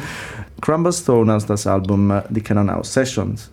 Crumble 0.62 0.92
Stone 0.92 1.32
has 1.32 1.46
das 1.46 1.68
Album 1.68 2.12
uh, 2.12 2.22
Die 2.32 2.42
Cannon 2.42 2.70
House 2.70 2.90
Sessions. 2.94 3.50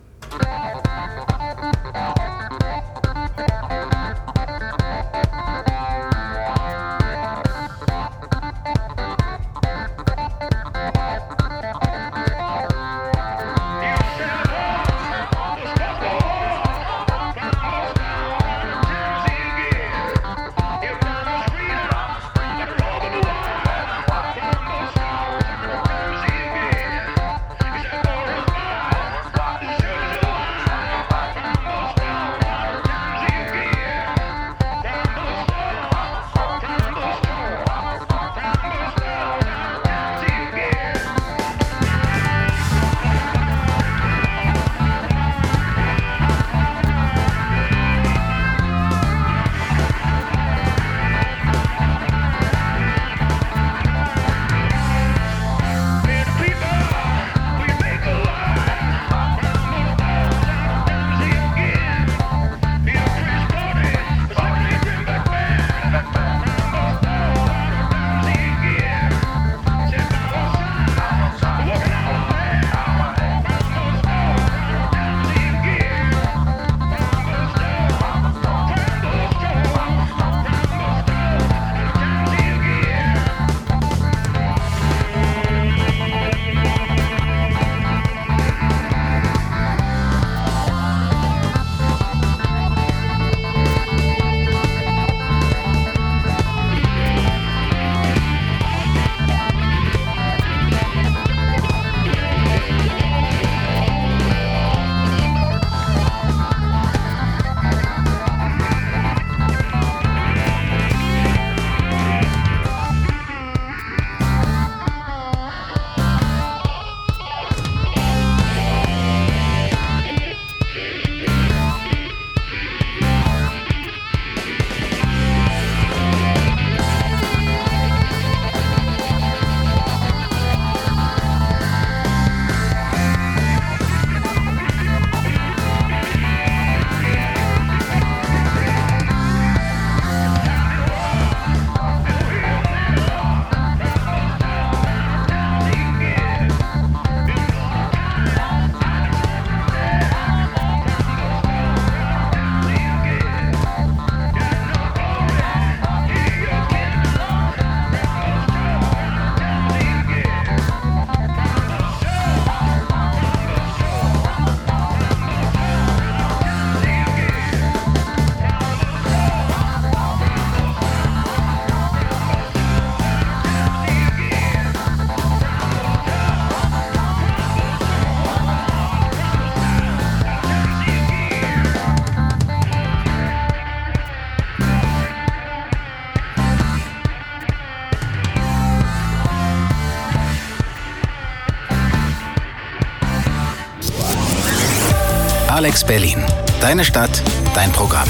Alex 195.55 195.85
Berlin. 195.85 196.21
Deine 196.59 196.83
Stadt, 196.83 197.23
dein 197.53 197.71
Programm. 197.71 198.09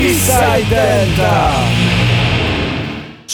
Eastside 0.00 0.64
Delta. 0.70 1.73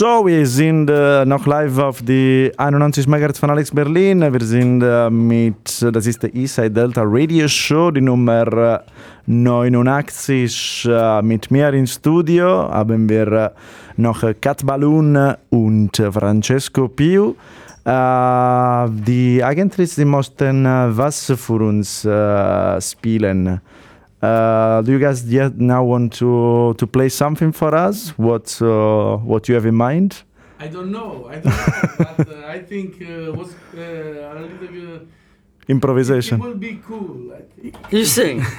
So, 0.00 0.24
wir 0.24 0.46
sind 0.46 0.88
äh, 0.88 1.26
noch 1.26 1.46
live 1.46 1.76
auf 1.76 2.00
die 2.00 2.50
91 2.56 3.06
MHz 3.06 3.38
von 3.38 3.50
Alex 3.50 3.70
Berlin. 3.70 4.22
Wir 4.22 4.40
sind 4.40 4.80
äh, 4.80 5.10
mit, 5.10 5.84
das 5.92 6.06
ist 6.06 6.22
der 6.22 6.34
Eastside 6.34 6.70
Delta 6.70 7.02
Radio 7.04 7.46
Show, 7.46 7.90
die 7.90 8.00
Nummer 8.00 8.46
äh, 8.46 8.78
89. 9.26 10.88
Äh, 10.90 11.20
mit 11.20 11.50
mir 11.50 11.74
im 11.74 11.86
Studio 11.86 12.70
haben 12.70 13.10
wir 13.10 13.30
äh, 13.30 13.50
noch 13.98 14.22
äh, 14.22 14.32
Kat 14.32 14.64
Balloon 14.64 15.34
und 15.50 15.98
äh, 15.98 16.10
Francesco 16.10 16.88
Piu. 16.88 17.34
Äh, 17.84 18.88
die 19.06 19.44
eigentlich 19.44 19.96
die 19.96 20.06
mussten 20.06 20.64
äh, 20.64 20.96
was 20.96 21.30
für 21.36 21.62
uns 21.62 22.06
äh, 22.06 22.80
spielen. 22.80 23.60
Uh, 24.22 24.82
do 24.82 24.92
you 24.92 24.98
guys 24.98 25.24
yet 25.24 25.56
now 25.58 25.82
want 25.82 26.12
to 26.12 26.74
to 26.76 26.86
play 26.86 27.08
something 27.08 27.52
for 27.52 27.74
us? 27.74 28.10
What 28.18 28.60
uh, 28.60 29.16
what 29.24 29.48
you 29.48 29.54
have 29.54 29.64
in 29.66 29.74
mind? 29.76 30.22
I 30.58 30.68
don't 30.68 30.90
know. 30.92 31.26
I 31.30 31.36
don't 31.40 31.44
know. 31.46 31.96
but 32.16 32.28
uh, 32.28 32.46
I 32.46 32.58
think 32.62 33.00
uh, 33.00 33.32
was 33.32 33.54
uh, 33.74 33.80
a 33.80 34.34
little 34.40 34.58
bit. 34.60 34.70
It 34.74 35.06
Improvisation. 35.68 36.38
will 36.40 36.54
be 36.58 36.78
cool. 36.86 37.32
I 37.32 37.42
think. 37.60 37.74
You 37.92 38.04
sing. 38.04 38.44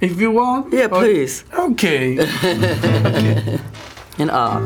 If 0.00 0.18
you 0.20 0.30
want. 0.30 0.72
Yeah, 0.72 0.86
or- 0.86 1.00
please. 1.02 1.44
Okay. 1.52 2.16
In 4.18 4.30
R. 4.30 4.62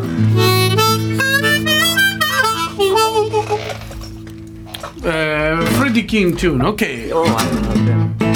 uh, 5.05 5.67
Freddie 5.77 6.05
King 6.05 6.37
tune. 6.37 6.62
Okay. 6.62 7.11
Oh, 7.12 7.25
I 7.27 8.34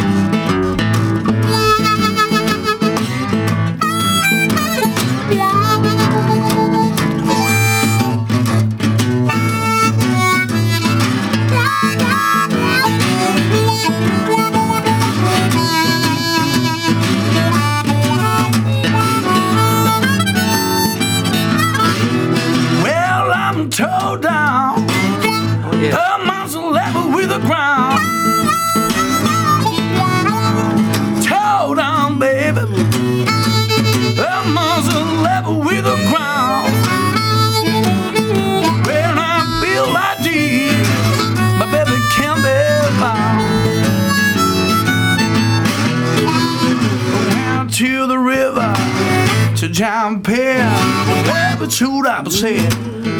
Whatever 51.80 51.94
shoot 51.94 52.06
I 52.06 52.22
was 52.22 52.40
saying, 52.40 52.72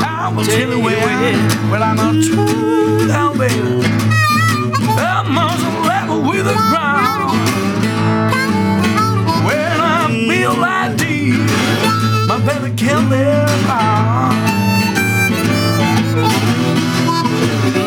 I 0.03 0.33
will 0.35 0.45
tell 0.45 0.71
you 0.71 0.81
where. 0.83 0.99
Well, 1.71 1.83
I'm 1.83 1.99
a 1.99 2.21
true 2.21 3.07
down 3.07 3.39
baby. 3.39 3.87
I'm 4.99 5.39
on 5.39 5.87
level 5.87 6.23
with 6.29 6.45
the 6.45 6.55
ground. 6.55 7.39
When 9.47 9.81
I 9.81 10.09
feel 10.29 10.57
like 10.57 10.97
this, 10.97 11.39
my 12.27 12.39
baby 12.45 12.75
can't 12.75 13.09
live 13.09 13.71
on. 13.71 14.35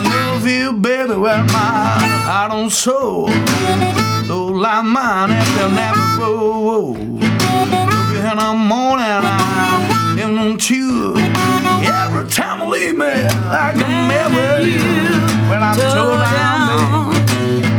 Love 0.05 0.47
you, 0.47 0.73
baby, 0.73 1.15
with 1.15 1.51
my 1.51 1.99
heart 2.23 2.53
and 2.53 2.71
soul. 2.71 3.27
Though 4.27 4.47
like 4.47 4.85
mine, 4.85 5.31
and 5.31 5.47
they'll 5.57 5.71
never 5.71 6.15
grow. 6.15 6.95
In 6.95 8.37
the 8.37 8.53
morning, 8.53 9.05
I'm 9.05 9.90
you. 10.59 11.15
Every 11.15 12.27
time 12.29 12.61
I 12.61 12.65
leave 12.67 12.97
me, 12.97 13.05
I 13.05 13.71
can 13.73 14.07
never 14.07 14.61
you. 14.67 14.79
When 15.49 15.63
I'm 15.63 15.75
so 15.75 16.17
down. 16.17 17.15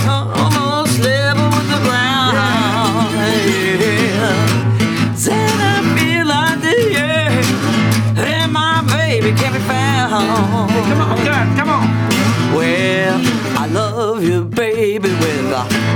Almost 0.09 0.99
level 1.01 1.49
with 1.51 1.69
the 1.69 1.81
ground. 1.85 3.13
Yeah. 3.81 5.15
Said 5.15 5.37
I 5.37 5.83
feel 5.97 6.27
like 6.27 6.61
the 6.63 6.77
air, 6.97 7.43
and 8.17 8.53
my 8.53 8.83
baby 8.89 9.33
can't 9.39 9.55
be 9.55 9.61
found. 9.61 10.71
Come 10.89 11.01
on, 11.01 11.25
God, 11.25 11.57
come 11.59 11.69
on. 11.69 11.87
Well, 12.57 13.21
I 13.59 13.67
love 13.67 14.25
you, 14.25 14.45
baby, 14.45 15.11
with 15.11 15.53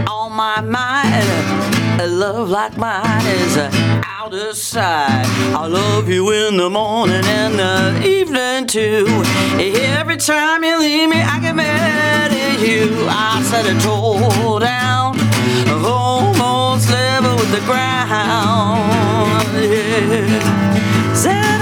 all 0.06 0.30
my 0.30 0.60
might. 0.60 1.24
A 2.00 2.06
love 2.06 2.50
like 2.50 2.76
mine 2.76 3.26
is 3.26 3.56
uh, 3.56 3.70
of 4.34 4.56
sight. 4.56 5.26
I 5.54 5.66
love 5.66 6.08
you 6.08 6.30
in 6.32 6.56
the 6.56 6.70
morning 6.70 7.24
and 7.24 7.58
the 7.58 8.06
evening 8.06 8.66
too. 8.66 9.06
Every 9.58 10.16
time 10.16 10.64
you 10.64 10.78
leave 10.78 11.08
me, 11.08 11.20
I 11.20 11.38
get 11.40 11.54
mad 11.54 12.32
at 12.32 12.60
you. 12.60 13.06
I 13.08 13.42
set 13.42 13.66
a 13.66 13.74
toe 13.80 14.58
down, 14.58 15.18
almost 15.84 16.90
level 16.90 17.36
with 17.36 17.50
the 17.52 17.60
ground. 17.66 18.86
Yeah. 21.24 21.55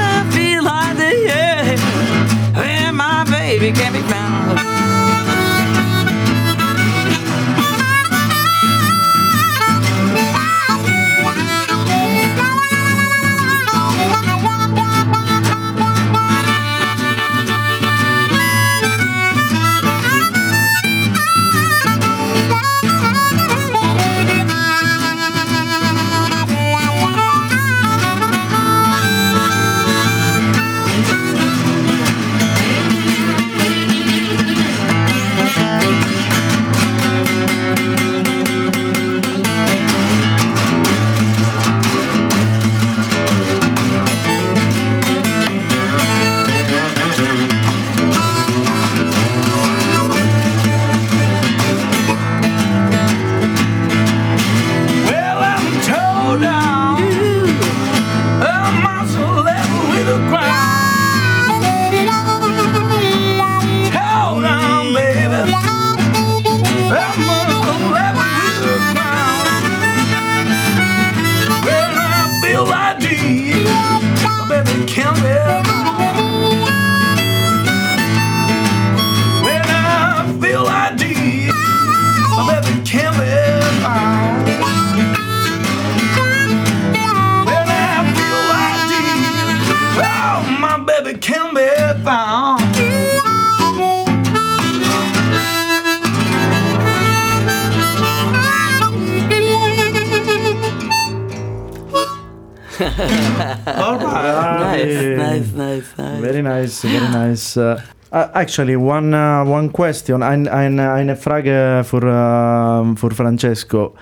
All 102.96 103.98
right. 103.98 104.86
Nice, 104.86 105.16
nice, 105.16 105.52
nice, 105.52 105.98
nice. 105.98 106.20
Very 106.20 106.42
nice, 106.42 106.82
very 106.82 107.08
nice. 107.08 107.56
Uh, 107.56 107.80
uh, 108.12 108.28
actually, 108.34 108.76
one 108.76 109.12
uh, 109.12 109.44
one 109.44 109.68
question, 109.70 110.22
ein, 110.22 110.46
ein, 110.46 110.78
eine 110.78 111.16
Frage 111.16 111.82
für, 111.84 112.02
uh, 112.04 112.94
für 112.96 113.10
Francesco. 113.10 113.94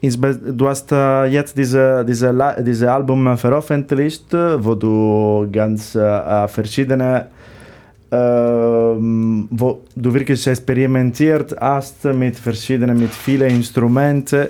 Ist, 0.00 0.18
du 0.22 0.68
hast 0.68 0.92
uh, 0.92 1.24
jetzt 1.24 1.58
diese, 1.58 2.04
diese, 2.04 2.32
diese 2.60 2.90
Album 2.92 3.36
veröffentlicht, 3.36 4.32
wo 4.32 4.74
du 4.74 5.48
ganz 5.52 5.94
uh, 5.96 6.46
verschiedene, 6.46 7.26
ähm, 8.10 9.48
wo 9.50 9.82
du 9.94 10.14
wirklich 10.14 10.46
experimentiert 10.46 11.54
hast 11.60 12.04
mit 12.04 12.36
verschiedenen, 12.36 12.98
mit 12.98 13.12
vielen 13.12 13.50
Instrumenten. 13.50 14.48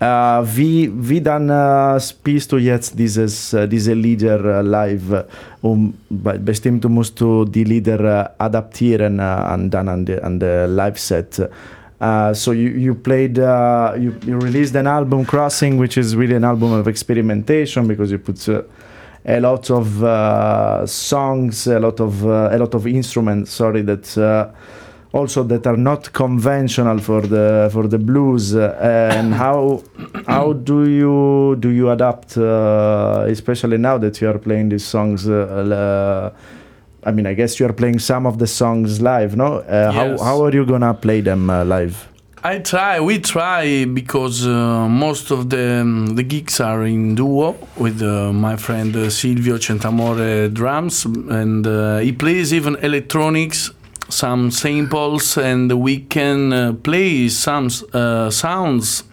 Wie, 0.00 0.92
wie 0.92 1.20
dann 1.20 1.48
äh, 1.48 1.98
spielst 1.98 2.52
du 2.52 2.58
jetzt 2.58 2.98
dieses, 2.98 3.54
äh, 3.54 3.66
diese 3.66 3.94
Lieder 3.94 4.62
live? 4.62 5.24
Um, 5.62 5.94
bestimmt 6.10 6.84
musst 6.88 7.18
du 7.20 7.44
die 7.46 7.64
Lieder 7.64 8.34
adaptieren 8.36 9.18
an, 9.20 9.70
dann 9.70 9.88
an 9.88 10.04
der 10.04 10.22
an 10.22 10.38
der 10.38 10.66
Live-Set. 10.68 11.48
Uh, 12.00 12.34
so 12.34 12.52
you, 12.52 12.68
you 12.70 12.94
played, 12.94 13.38
uh, 13.38 13.94
you, 13.96 14.14
you 14.26 14.36
released 14.36 14.74
an 14.74 14.86
album, 14.86 15.24
Crossing, 15.24 15.78
which 15.78 15.96
is 15.96 16.14
really 16.14 16.34
an 16.34 16.44
album 16.44 16.72
of 16.72 16.86
experimentation 16.86 17.86
because 17.86 18.10
you 18.10 18.18
put 18.18 18.46
uh, 18.46 18.62
a 19.24 19.40
lot 19.40 19.70
of 19.70 20.02
uh, 20.02 20.84
songs, 20.86 21.66
a 21.66 21.78
lot 21.78 22.00
of 22.00 22.26
uh, 22.26 22.50
a 22.52 22.58
lot 22.58 22.74
of 22.74 22.86
instruments. 22.86 23.52
Sorry, 23.52 23.80
that 23.82 24.18
uh, 24.18 24.48
also 25.14 25.44
that 25.44 25.64
are 25.66 25.76
not 25.76 26.12
conventional 26.12 26.98
for 26.98 27.20
the 27.34 27.68
for 27.72 27.86
the 27.88 27.98
blues. 27.98 28.54
Uh, 28.54 28.76
and 29.18 29.32
how 29.34 29.82
how 30.26 30.52
do 30.52 30.78
you 31.00 31.56
do 31.60 31.68
you 31.70 31.90
adapt, 31.90 32.36
uh, 32.36 33.24
especially 33.28 33.78
now 33.78 33.96
that 33.98 34.20
you 34.20 34.28
are 34.28 34.38
playing 34.38 34.70
these 34.70 34.84
songs? 34.84 35.28
Uh, 35.28 35.34
uh, 35.34 36.30
I 37.08 37.12
mean, 37.12 37.26
I 37.26 37.34
guess 37.34 37.60
you 37.60 37.66
are 37.66 37.72
playing 37.72 38.00
some 38.00 38.26
of 38.26 38.38
the 38.38 38.46
songs 38.46 39.00
live, 39.00 39.36
no? 39.36 39.58
Uh, 39.58 39.92
How 39.92 40.06
Yes. 40.06 40.22
how 40.22 40.42
are 40.44 40.54
you 40.58 40.64
gonna 40.66 40.94
play 40.94 41.20
them 41.22 41.48
uh, 41.50 41.64
live? 41.64 41.94
I 42.46 42.58
try. 42.58 43.00
We 43.00 43.20
try 43.20 43.86
because 43.86 44.46
most 45.04 45.30
of 45.30 45.48
the 45.48 45.80
um, 45.80 46.14
the 46.16 46.22
gigs 46.22 46.60
are 46.60 46.84
in 46.84 47.14
duo 47.14 47.54
with 47.76 48.02
uh, 48.02 48.32
my 48.32 48.56
friend 48.56 48.92
Silvio 49.10 49.56
Centamore 49.58 50.48
drums, 50.52 51.06
and 51.40 51.64
he 52.06 52.12
plays 52.12 52.52
even 52.52 52.76
electronics, 52.82 53.70
some 54.08 54.50
samples, 54.50 55.36
and 55.36 55.72
we 55.80 56.00
can 56.00 56.52
uh, 56.52 56.72
play 56.72 57.28
some 57.28 57.68
uh, 57.92 58.30
sounds 58.30 59.04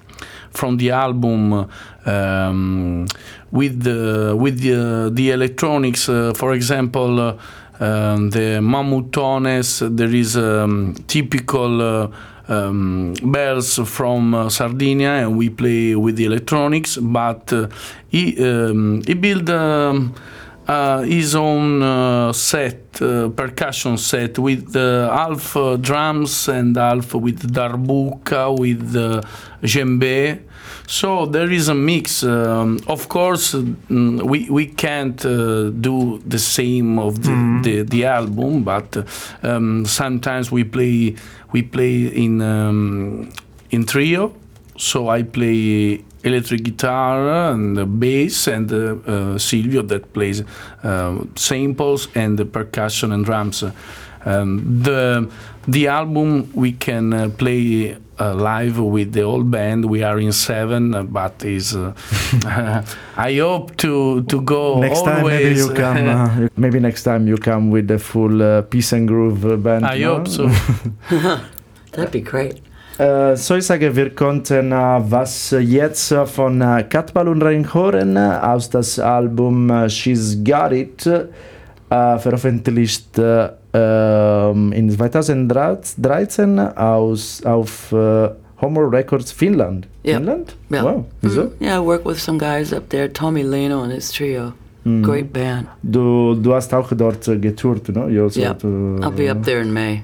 from 0.51 0.77
the 0.77 0.91
album 0.91 1.69
um, 2.05 3.07
with 3.51 3.83
the 3.83 4.35
with 4.37 4.59
the, 4.59 5.09
the 5.13 5.31
electronics. 5.31 6.09
Uh, 6.09 6.33
for 6.35 6.53
example. 6.53 7.19
Uh, 7.19 7.37
um, 7.81 8.29
the 8.29 8.59
mamuthones, 8.61 9.79
there 9.97 10.13
is 10.13 10.37
um, 10.37 10.93
typical 11.07 11.81
uh, 11.81 12.07
um, 12.47 13.15
bells 13.23 13.79
from 13.89 14.35
uh, 14.35 14.49
Sardinia, 14.49 15.09
and 15.09 15.35
we 15.35 15.49
play 15.49 15.95
with 15.95 16.15
the 16.15 16.25
electronics. 16.25 16.97
But 16.97 17.51
uh, 17.51 17.69
he 18.07 18.37
um, 18.43 19.01
he 19.07 19.15
built 19.15 19.49
um, 19.49 20.13
uh, 20.67 21.01
his 21.01 21.35
own 21.35 21.81
uh, 21.81 22.33
set, 22.33 23.01
uh, 23.01 23.29
percussion 23.29 23.97
set 23.97 24.37
with 24.39 24.75
uh, 24.75 25.09
half 25.15 25.55
uh, 25.55 25.75
drums 25.77 26.47
and 26.47 26.75
half 26.75 27.13
with 27.13 27.51
darbuka, 27.53 28.57
with 28.57 28.95
uh, 28.95 29.21
djembe. 29.61 30.39
So 30.87 31.25
there 31.25 31.49
is 31.49 31.69
a 31.69 31.73
mix. 31.73 32.23
Um, 32.23 32.79
of 32.87 33.07
course, 33.07 33.53
mm, 33.53 34.21
we 34.23 34.49
we 34.49 34.65
can't 34.67 35.25
uh, 35.25 35.69
do 35.69 36.21
the 36.25 36.39
same 36.39 36.99
of 36.99 37.23
the, 37.23 37.61
the, 37.63 37.81
the 37.83 38.05
album, 38.05 38.63
but 38.63 38.97
um, 39.43 39.85
sometimes 39.85 40.51
we 40.51 40.63
play 40.63 41.15
we 41.53 41.61
play 41.61 42.07
in 42.07 42.41
um, 42.41 43.31
in 43.69 43.85
trio. 43.85 44.33
So 44.77 45.09
I 45.09 45.23
play 45.23 46.03
electric 46.23 46.63
guitar 46.63 47.51
and 47.51 47.77
the 47.77 47.85
bass, 47.85 48.47
and 48.47 48.71
uh, 48.71 48.95
uh, 49.05 49.37
Silvio 49.37 49.81
that 49.83 50.13
plays 50.13 50.43
uh, 50.83 51.23
samples 51.35 52.07
and 52.15 52.37
the 52.37 52.45
percussion 52.45 53.11
and 53.11 53.25
drums. 53.25 53.63
Um, 54.23 54.81
the 54.83 55.29
the 55.67 55.87
album 55.87 56.51
we 56.53 56.73
can 56.73 57.13
uh, 57.13 57.29
play 57.29 57.97
uh, 58.19 58.35
live 58.35 58.79
with 58.79 59.13
the 59.13 59.21
whole 59.21 59.43
band. 59.43 59.85
We 59.85 60.03
are 60.03 60.19
in 60.19 60.31
seven, 60.31 60.93
uh, 60.93 61.03
but 61.03 61.43
is 61.43 61.75
uh, 61.75 61.93
I 63.17 63.35
hope 63.35 63.77
to 63.77 64.23
to 64.23 64.41
go 64.41 64.79
next 64.79 65.01
time, 65.01 65.25
maybe 65.25 65.55
you 65.55 65.73
come. 65.73 66.07
Uh, 66.07 66.47
maybe 66.57 66.79
next 66.79 67.03
time 67.03 67.27
you 67.27 67.37
come 67.37 67.71
with 67.71 67.87
the 67.87 67.97
full 67.97 68.41
uh, 68.41 68.61
Peace 68.61 68.93
and 68.93 69.07
Groove 69.07 69.63
band. 69.63 69.85
I 69.85 69.97
no? 69.99 70.17
hope 70.17 70.27
so. 70.27 70.47
That'd 71.91 72.11
be 72.11 72.21
great. 72.21 72.61
Äh, 73.01 73.35
so 73.35 73.55
ich 73.55 73.65
sage, 73.65 73.95
wir 73.95 74.11
konnten 74.11 74.71
äh, 74.71 74.75
was 74.75 75.55
jetzt 75.59 76.13
von 76.13 76.61
äh, 76.61 76.83
Cat 76.87 77.11
Balloon 77.15 77.41
reinhören 77.41 78.15
äh, 78.15 78.37
aus 78.43 78.69
das 78.69 78.99
Album 78.99 79.71
She's 79.89 80.37
Got 80.43 80.71
It, 80.71 81.09
veröffentlicht 81.89 83.17
äh, 83.17 83.49
ähm, 83.73 84.71
in 84.71 84.91
2013 84.91 86.59
aus, 86.59 87.41
auf 87.43 87.91
Homo 87.91 88.81
Records 88.81 89.31
Finnland. 89.31 89.87
Ja. 90.03 90.17
Finnland? 90.17 90.55
Ja. 90.69 90.83
Wow, 90.83 91.05
wieso? 91.21 91.43
Mm, 91.45 91.51
Yeah, 91.59 91.81
I 91.81 91.83
work 91.83 92.05
with 92.05 92.19
some 92.19 92.37
guys 92.37 92.71
up 92.71 92.87
there. 92.89 93.11
Tommy 93.11 93.41
Leno 93.41 93.81
and 93.81 93.91
his 93.93 94.11
trio. 94.11 94.53
Great 94.83 95.33
band. 95.33 95.67
Du, 95.81 96.35
du 96.35 96.53
hast 96.53 96.71
auch 96.73 96.91
dort 96.95 97.25
getourt, 97.41 97.89
no? 97.89 98.07
You 98.07 98.23
also 98.23 98.41
I'll 98.41 99.11
be 99.11 99.29
up 99.29 99.43
there 99.43 99.61
in 99.61 99.73
May. 99.73 100.03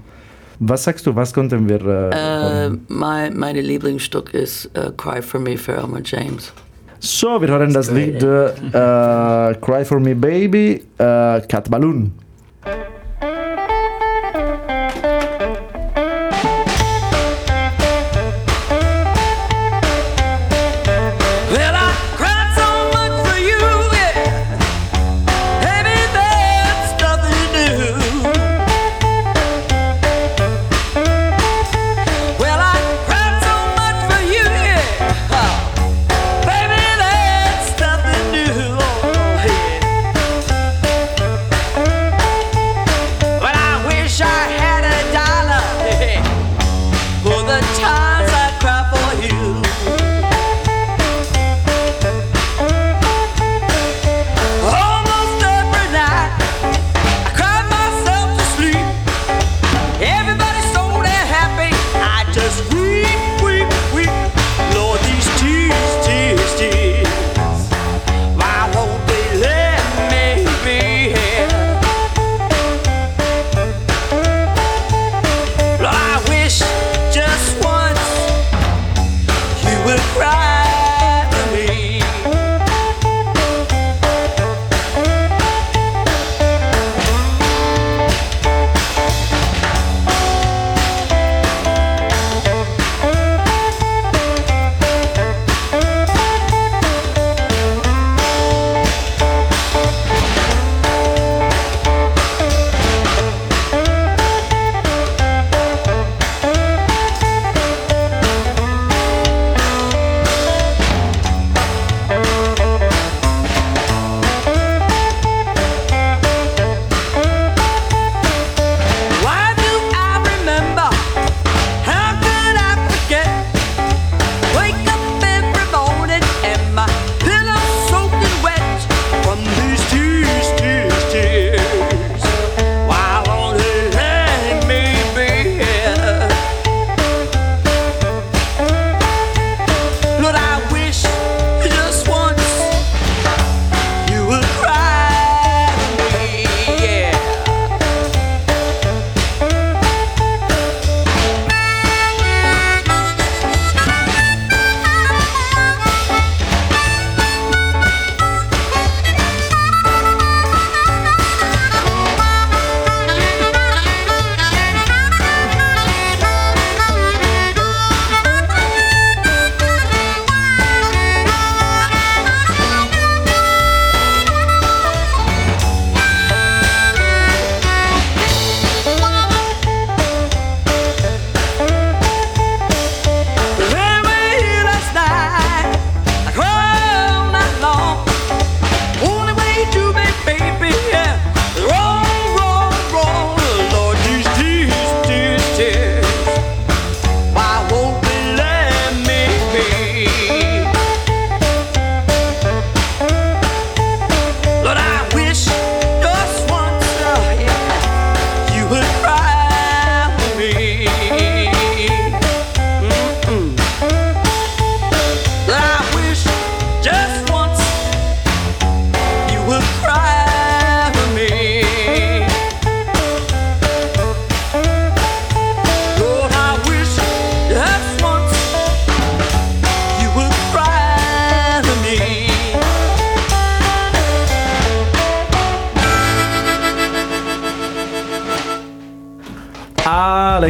Was 0.59 0.83
sagst 0.85 1.05
du, 1.05 1.15
was 1.15 1.33
konnten 1.33 1.69
wir 1.69 1.81
äh, 1.81 1.85
Uh, 1.85 2.13
hören? 2.15 2.85
my 2.89 3.29
meine 3.31 3.61
Lieblingsstück 3.61 4.33
is 4.33 4.69
uh, 4.77 4.91
"Cry 4.97 5.21
for 5.21 5.39
Me" 5.39 5.55
for 5.57 5.75
Elmer 5.75 6.01
James. 6.03 6.51
So, 6.99 7.39
wir 7.39 7.47
hören 7.49 7.73
das. 7.73 7.91
Lied 7.91 8.23
äh, 8.23 9.53
Cry 9.61 9.85
for 9.85 9.99
Me 9.99 10.15
Baby, 10.15 10.81
äh, 10.97 11.41
Cat 11.47 11.69
Balloon. 11.69 12.11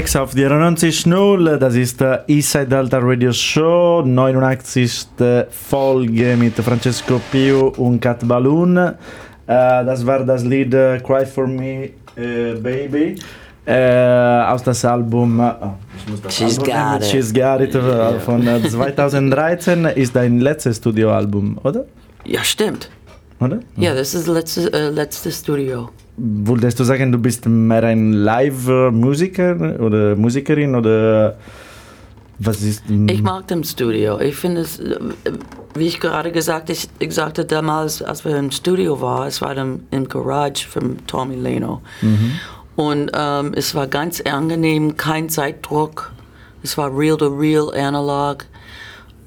6 0.07 0.15
auf 0.15 0.33
die 0.33 0.45
90.0, 0.45 1.57
das 1.57 1.75
ist 1.75 2.01
Inside 2.27 2.67
Delta 2.67 2.97
Radio 3.01 3.33
Show, 3.33 4.03
89. 4.05 5.07
Folge 5.49 6.37
mit 6.37 6.53
Francesco 6.53 7.19
Pio 7.29 7.73
und 7.75 7.99
Cat 7.99 8.25
Balloon. 8.25 8.77
Äh, 8.77 8.93
das 9.45 10.05
war 10.05 10.23
das 10.23 10.45
Lied 10.45 10.73
äh, 10.73 10.99
Cry 10.99 11.25
For 11.25 11.45
Me 11.45 11.89
äh, 12.15 12.53
Baby 12.53 13.15
aus 13.69 14.63
das 14.63 14.85
Album 14.85 15.41
oh, 15.41 15.73
das 16.23 16.33
She's, 16.33 16.57
got 16.57 17.01
it. 17.01 17.03
She's 17.03 17.33
Got 17.33 17.59
It 17.59 17.73
von 18.23 18.41
2013 18.45 19.85
ist 19.95 20.15
dein 20.15 20.39
letztes 20.39 20.77
Studioalbum, 20.77 21.59
oder? 21.65 21.83
Ja, 22.23 22.45
stimmt. 22.45 22.89
Oder? 23.41 23.59
Ja, 23.75 23.93
das 23.93 24.13
ist 24.13 24.25
das 24.25 24.33
letzte, 24.33 24.71
äh, 24.71 24.89
letzte 24.89 25.33
Studio. 25.33 25.89
Wolltest 26.17 26.79
du 26.79 26.83
sagen, 26.83 27.11
du 27.11 27.19
bist 27.19 27.45
mehr 27.45 27.83
ein 27.83 28.11
Live-Musiker 28.11 29.79
oder 29.79 30.15
Musikerin 30.15 30.75
oder 30.75 31.37
was 32.39 32.61
ist? 32.61 32.83
Ich 32.89 33.21
mag 33.21 33.47
das 33.47 33.71
Studio. 33.71 34.19
Ich 34.19 34.35
finde 34.35 34.61
es, 34.61 34.81
wie 35.75 35.85
ich 35.85 35.99
gerade 35.99 36.31
gesagt 36.31 36.69
ich, 36.71 36.89
ich 36.97 37.13
sagte 37.13 37.45
damals, 37.45 38.01
als 38.01 38.25
wir 38.25 38.35
im 38.35 38.51
Studio 38.51 38.99
waren, 38.99 39.27
es 39.27 39.41
war 39.41 39.53
dann 39.53 39.83
im 39.91 40.07
Garage 40.07 40.67
von 40.67 40.97
Tommy 41.05 41.35
Leno. 41.35 41.81
Und 42.75 43.11
ähm, 43.13 43.53
es 43.55 43.73
war 43.73 43.87
ganz 43.87 44.21
angenehm, 44.21 44.97
kein 44.97 45.29
Zeitdruck. 45.29 46.11
Es 46.63 46.77
war 46.77 46.95
real 46.95 47.17
to 47.17 47.27
real, 47.27 47.73
analog. 47.75 48.45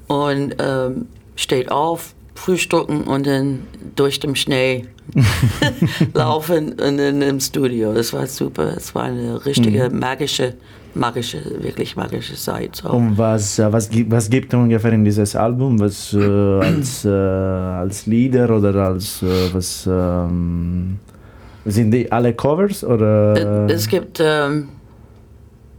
Und 0.07 0.55
ähm, 0.59 1.07
steht 1.35 1.71
auf, 1.71 2.13
frühstücken 2.35 3.03
und 3.03 3.27
dann 3.27 3.67
durch 3.95 4.19
den 4.19 4.35
Schnee 4.35 4.85
laufen 6.13 6.73
und 6.73 6.97
dann 6.97 7.21
im 7.21 7.39
Studio. 7.39 7.93
Das 7.93 8.13
war 8.13 8.27
super. 8.27 8.73
Es 8.75 8.95
war 8.95 9.03
eine 9.03 9.45
richtige 9.45 9.89
magische, 9.89 10.53
magische, 10.93 11.41
wirklich 11.61 11.95
magische 11.95 12.35
Zeit. 12.35 12.77
So. 12.77 12.89
Und 12.89 13.17
was, 13.17 13.59
äh, 13.59 13.71
was, 13.71 13.89
gibt, 13.89 14.11
was 14.11 14.29
gibt 14.29 14.53
ungefähr 14.53 14.93
in 14.93 15.03
dieses 15.03 15.35
Album? 15.35 15.79
Was 15.79 16.13
äh, 16.13 16.19
als, 16.19 17.05
äh, 17.05 17.09
als 17.09 18.05
Lieder 18.05 18.49
oder 18.49 18.75
als 18.75 19.21
äh, 19.21 19.53
was 19.53 19.87
ähm, 19.91 20.99
sind 21.65 21.91
die 21.91 22.11
alle 22.11 22.33
Covers 22.33 22.83
oder? 22.83 23.69
Es 23.69 23.87
gibt 23.87 24.19
ähm, 24.19 24.69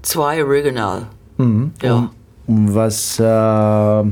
zwei 0.03 0.44
Original. 0.44 1.07
Mhm. 1.38 1.72
Ja. 1.82 1.94
Und, 1.94 2.11
und 2.46 2.74
was 2.74 3.18
äh, 3.18 4.05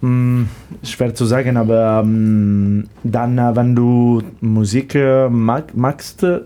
mh, 0.00 0.46
schwer 0.82 1.14
zu 1.14 1.24
sagen, 1.24 1.56
aber 1.56 2.02
ähm, 2.04 2.88
dann, 3.04 3.38
äh, 3.38 3.56
wenn 3.56 3.74
du 3.74 4.22
Musik 4.40 4.94
äh, 4.94 5.28
mag, 5.28 5.76
magst, 5.76 6.22
äh, 6.22 6.40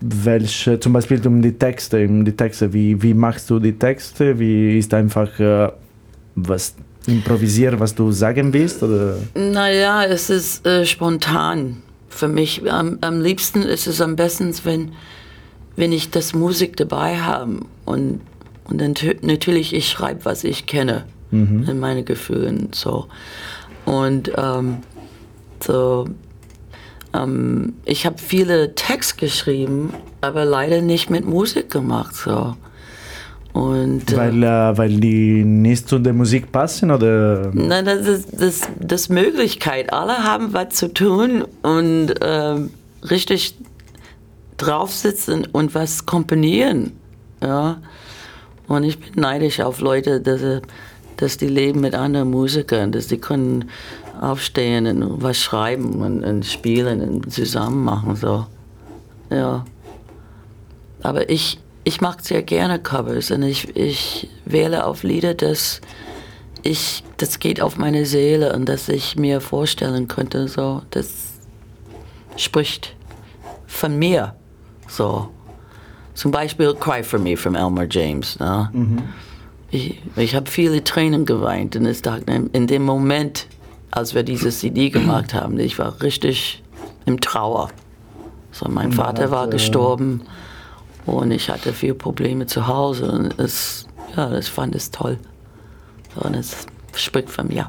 welche, 0.00 0.78
zum 0.78 0.92
Beispiel 0.92 1.26
um 1.26 1.40
die 1.40 1.52
Texte, 1.52 2.06
um 2.06 2.24
die 2.24 2.36
Texte, 2.36 2.72
wie, 2.72 3.02
wie 3.02 3.14
machst 3.14 3.48
du 3.48 3.58
die 3.58 3.72
Texte? 3.72 4.38
Wie 4.38 4.78
ist 4.78 4.92
einfach 4.92 5.30
was 6.34 6.74
improvisieren, 7.06 7.80
was 7.80 7.94
du 7.94 8.12
sagen 8.12 8.52
willst? 8.52 8.82
Oder? 8.82 9.16
Naja, 9.34 10.04
es 10.04 10.30
ist 10.30 10.66
äh, 10.66 10.84
spontan. 10.84 11.82
Für 12.08 12.28
mich 12.28 12.70
am, 12.70 12.98
am 13.00 13.20
liebsten 13.20 13.62
ist 13.62 13.86
es 13.86 14.00
am 14.00 14.16
besten, 14.16 14.54
wenn, 14.64 14.92
wenn 15.76 15.92
ich 15.92 16.10
das 16.10 16.34
Musik 16.34 16.76
dabei 16.76 17.18
habe. 17.18 17.60
Und, 17.84 18.20
und 18.64 18.80
natürlich, 19.22 19.74
ich 19.74 19.88
schreibe, 19.88 20.24
was 20.24 20.44
ich 20.44 20.66
kenne. 20.66 21.04
In 21.68 21.78
meine 21.80 22.02
Gefühle 22.04 22.48
und 22.48 22.74
so. 22.74 23.06
Und 23.84 24.30
ähm, 24.36 24.78
so, 25.62 26.06
ähm, 27.14 27.74
ich 27.84 28.04
habe 28.06 28.18
viele 28.18 28.74
Texte 28.74 29.16
geschrieben, 29.16 29.92
aber 30.20 30.44
leider 30.44 30.80
nicht 30.82 31.08
mit 31.10 31.24
Musik 31.24 31.70
gemacht. 31.70 32.14
So. 32.14 32.56
Und, 33.52 34.12
äh, 34.12 34.16
Weil, 34.16 34.42
äh, 34.42 34.76
weil 34.76 35.00
die 35.00 35.42
nicht 35.44 35.88
zu 35.88 35.98
der 35.98 36.12
Musik 36.12 36.52
passen? 36.52 36.90
Oder? 36.90 37.50
Nein, 37.54 37.84
das 37.84 38.06
ist 38.06 38.28
das, 38.40 38.60
das 38.78 39.08
Möglichkeit. 39.08 39.92
Alle 39.92 40.24
haben 40.24 40.52
was 40.52 40.74
zu 40.74 40.92
tun 40.92 41.44
und 41.62 42.14
ähm, 42.20 42.70
richtig 43.08 43.56
draufsitzen 44.58 45.46
und 45.52 45.74
was 45.74 46.06
komponieren. 46.06 46.92
Ja. 47.42 47.78
Und 48.68 48.84
ich 48.84 48.98
bin 48.98 49.20
neidisch 49.22 49.60
auf 49.60 49.80
Leute, 49.80 50.20
dass, 50.20 50.40
sie- 50.40 50.60
dass 51.16 51.36
die 51.36 51.48
leben 51.48 51.80
mit 51.80 51.94
anderen 51.94 52.30
Musikern, 52.30 52.92
dass 52.92 53.06
die 53.06 53.18
können 53.18 53.70
aufstehen 54.20 54.86
und 54.86 55.22
was 55.22 55.38
schreiben 55.38 56.02
und, 56.02 56.24
und 56.24 56.46
spielen 56.46 57.00
und 57.00 57.32
zusammen 57.32 57.84
machen. 57.84 58.16
So. 58.16 58.46
Ja. 59.30 59.64
Aber 61.02 61.28
ich, 61.28 61.58
ich 61.84 62.00
mag 62.00 62.20
sehr 62.22 62.42
gerne 62.42 62.78
Covers 62.78 63.30
und 63.30 63.42
ich, 63.42 63.76
ich 63.76 64.28
wähle 64.44 64.86
auf 64.86 65.02
Lieder, 65.02 65.34
dass 65.34 65.80
ich, 66.62 67.04
das 67.16 67.38
geht 67.38 67.60
auf 67.60 67.76
meine 67.76 68.06
Seele 68.06 68.54
und 68.54 68.68
dass 68.68 68.88
ich 68.88 69.16
mir 69.16 69.40
vorstellen 69.40 70.08
könnte, 70.08 70.48
so, 70.48 70.82
das 70.90 71.10
spricht 72.36 72.94
von 73.66 73.98
mir. 73.98 74.34
So. 74.88 75.28
Zum 76.14 76.30
Beispiel 76.30 76.74
Cry 76.74 77.02
for 77.02 77.18
Me 77.18 77.36
von 77.36 77.54
Elmer 77.54 77.86
James. 77.88 78.38
Ne? 78.38 78.70
Ich, 79.76 80.00
ich 80.16 80.34
habe 80.34 80.50
viele 80.50 80.82
Tränen 80.84 81.26
geweint 81.26 81.76
es 81.84 82.00
dachte, 82.00 82.48
in 82.50 82.66
dem 82.66 82.82
Moment, 82.82 83.46
als 83.90 84.14
wir 84.14 84.22
diese 84.22 84.48
CD 84.48 84.88
gemacht 84.88 85.34
haben, 85.34 85.58
ich 85.58 85.78
war 85.78 86.00
richtig 86.00 86.62
im 87.04 87.20
Trauer. 87.20 87.68
So, 88.52 88.70
mein 88.70 88.90
Vater 88.90 89.30
war 89.30 89.48
gestorben 89.48 90.22
und 91.04 91.30
ich 91.30 91.50
hatte 91.50 91.74
viele 91.74 91.92
Probleme 91.92 92.46
zu 92.46 92.66
Hause 92.66 93.12
und 93.12 93.38
es, 93.38 93.86
ja, 94.16 94.30
das 94.30 94.48
fand 94.48 94.74
ich 94.74 94.90
toll. 94.90 95.18
Und 96.14 96.34
es 96.34 96.64
spricht 96.94 97.28
von 97.28 97.48
mir. 97.48 97.68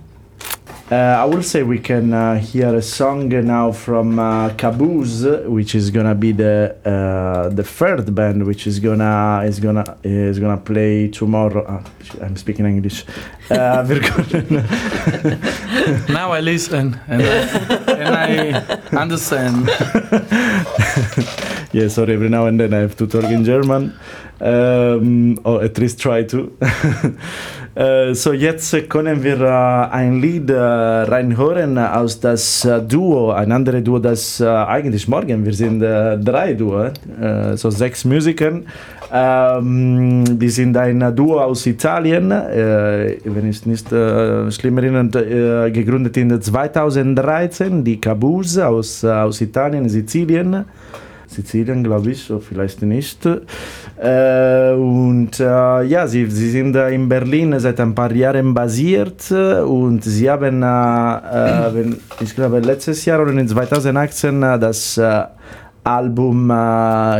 Uh, 0.89 0.95
I 0.95 1.25
will 1.25 1.43
say 1.43 1.63
we 1.63 1.79
can 1.79 2.13
uh, 2.13 2.39
hear 2.39 2.73
a 2.73 2.81
song 2.81 3.27
now 3.27 3.73
from 3.73 4.19
uh, 4.19 4.53
Caboose, 4.53 5.45
which 5.45 5.75
is 5.75 5.91
gonna 5.91 6.15
be 6.15 6.31
the 6.31 6.77
uh, 6.85 7.49
the 7.49 7.63
third 7.63 8.15
band, 8.15 8.45
which 8.45 8.65
is 8.65 8.79
gonna 8.79 9.41
is 9.43 9.59
gonna 9.59 9.97
is 10.03 10.39
gonna 10.39 10.55
play 10.55 11.09
tomorrow. 11.09 11.65
Ah, 11.67 11.83
I'm 12.21 12.37
speaking 12.37 12.65
English. 12.65 13.03
Uh, 13.51 13.83
Now 16.07 16.31
I 16.31 16.39
listen 16.39 16.97
and, 17.09 17.21
and 17.21 18.15
I 18.15 18.61
understand. 18.95 19.69
yeah, 21.73 21.87
sorry. 21.89 22.13
Every 22.13 22.29
now 22.29 22.45
and 22.45 22.59
then 22.59 22.73
I 22.73 22.79
have 22.79 22.95
to 22.97 23.07
talk 23.07 23.25
in 23.25 23.43
German, 23.43 23.93
um, 24.39 25.39
or 25.43 25.63
at 25.63 25.77
least 25.77 25.99
try 25.99 26.23
to. 26.23 26.51
Äh, 27.75 28.13
so, 28.15 28.33
jetzt 28.33 28.89
können 28.89 29.23
wir 29.23 29.39
äh, 29.41 29.93
ein 29.93 30.21
Lied 30.21 30.49
äh, 30.49 30.55
reinhören 30.55 31.77
aus 31.77 32.19
das 32.19 32.65
äh, 32.65 32.81
Duo, 32.81 33.31
ein 33.31 33.51
anderes 33.51 33.83
Duo, 33.83 33.99
das 33.99 34.41
eigentlich 34.41 35.07
morgen, 35.07 35.45
wir 35.45 35.53
sind 35.53 35.79
drei 35.79 36.53
Duo, 36.53 36.89
so 37.55 37.69
sechs 37.69 38.05
Musikern. 38.05 38.65
Ähm, 39.13 40.37
die 40.37 40.49
sind 40.49 40.75
ein 40.75 41.15
Duo 41.15 41.39
aus 41.39 41.65
Italien, 41.65 42.29
wenn 42.29 43.49
ich 43.49 43.65
nicht 43.65 43.91
äh, 43.91 44.51
schlimm 44.51 44.77
erinnere, 44.77 45.71
gegründet 45.71 46.17
in 46.17 46.41
2013, 46.41 47.83
die 47.83 48.01
Cabuse 48.01 48.67
aus, 48.67 49.05
aus 49.05 49.39
Italien, 49.39 49.87
Sizilien. 49.87 50.65
Sizilien, 51.27 51.83
glaube 51.83 52.11
ich, 52.11 52.23
so 52.23 52.39
vielleicht 52.39 52.81
nicht. 52.81 53.25
Äh, 53.25 54.71
und 54.73 55.39
äh, 55.39 55.83
ja, 55.83 56.07
sie, 56.07 56.25
sie 56.29 56.49
sind 56.51 56.75
in 56.75 57.09
Berlin 57.09 57.53
seit 57.59 57.79
ein 57.79 57.93
paar 57.93 58.11
Jahren 58.13 58.53
basiert 58.53 59.29
und 59.31 60.03
sie 60.03 60.29
haben, 60.29 60.63
äh, 60.63 60.65
äh, 60.65 61.73
wenn- 61.73 61.99
ich 62.21 62.33
glaube, 62.33 62.59
letztes 62.59 63.03
Jahr 63.05 63.21
oder 63.21 63.31
in 63.31 63.47
2018 63.47 64.41
äh, 64.43 64.57
das 64.59 64.99
Album 65.83 66.51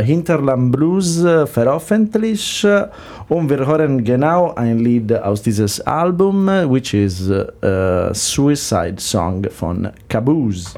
Hinterland 0.02 0.72
Blues 0.72 1.24
veröffentlicht 1.46 2.66
und 3.30 3.48
wir 3.48 3.66
hören 3.66 4.04
genau 4.04 4.52
ein 4.54 4.78
Lied 4.80 5.10
aus 5.14 5.40
dieses 5.42 5.80
Album, 5.80 6.46
which 6.70 6.92
is 6.92 7.30
Suicide 8.12 8.96
Song 8.98 9.46
von 9.50 9.88
Caboose. 10.10 10.74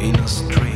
In 0.00 0.14
a 0.14 0.28
strange 0.28 0.67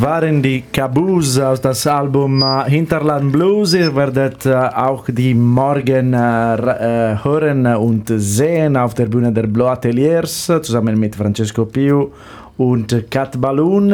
waren 0.00 0.42
die 0.42 0.62
Caboose 0.72 1.46
aus 1.48 1.60
das 1.60 1.86
Album 1.86 2.42
äh, 2.42 2.70
Hinterland 2.70 3.32
Blues. 3.32 3.74
Ihr 3.74 3.94
werdet 3.94 4.46
äh, 4.46 4.54
auch 4.54 5.04
die 5.08 5.34
morgen 5.34 6.12
äh, 6.14 6.54
äh, 6.54 7.16
hören 7.24 7.66
und 7.66 8.10
sehen 8.16 8.76
auf 8.76 8.94
der 8.94 9.06
Bühne 9.06 9.32
der 9.32 9.46
Blow 9.46 9.68
Ateliers 9.68 10.46
zusammen 10.62 10.98
mit 10.98 11.14
Francesco 11.16 11.64
Piu 11.64 12.08
und 12.56 13.10
Cat 13.10 13.40
Balloon. 13.40 13.92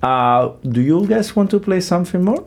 Uh, 0.00 0.50
do 0.62 0.80
you 0.80 1.04
guys 1.06 1.34
want 1.34 1.50
to 1.50 1.58
play 1.58 1.80
something 1.80 2.22
more? 2.22 2.44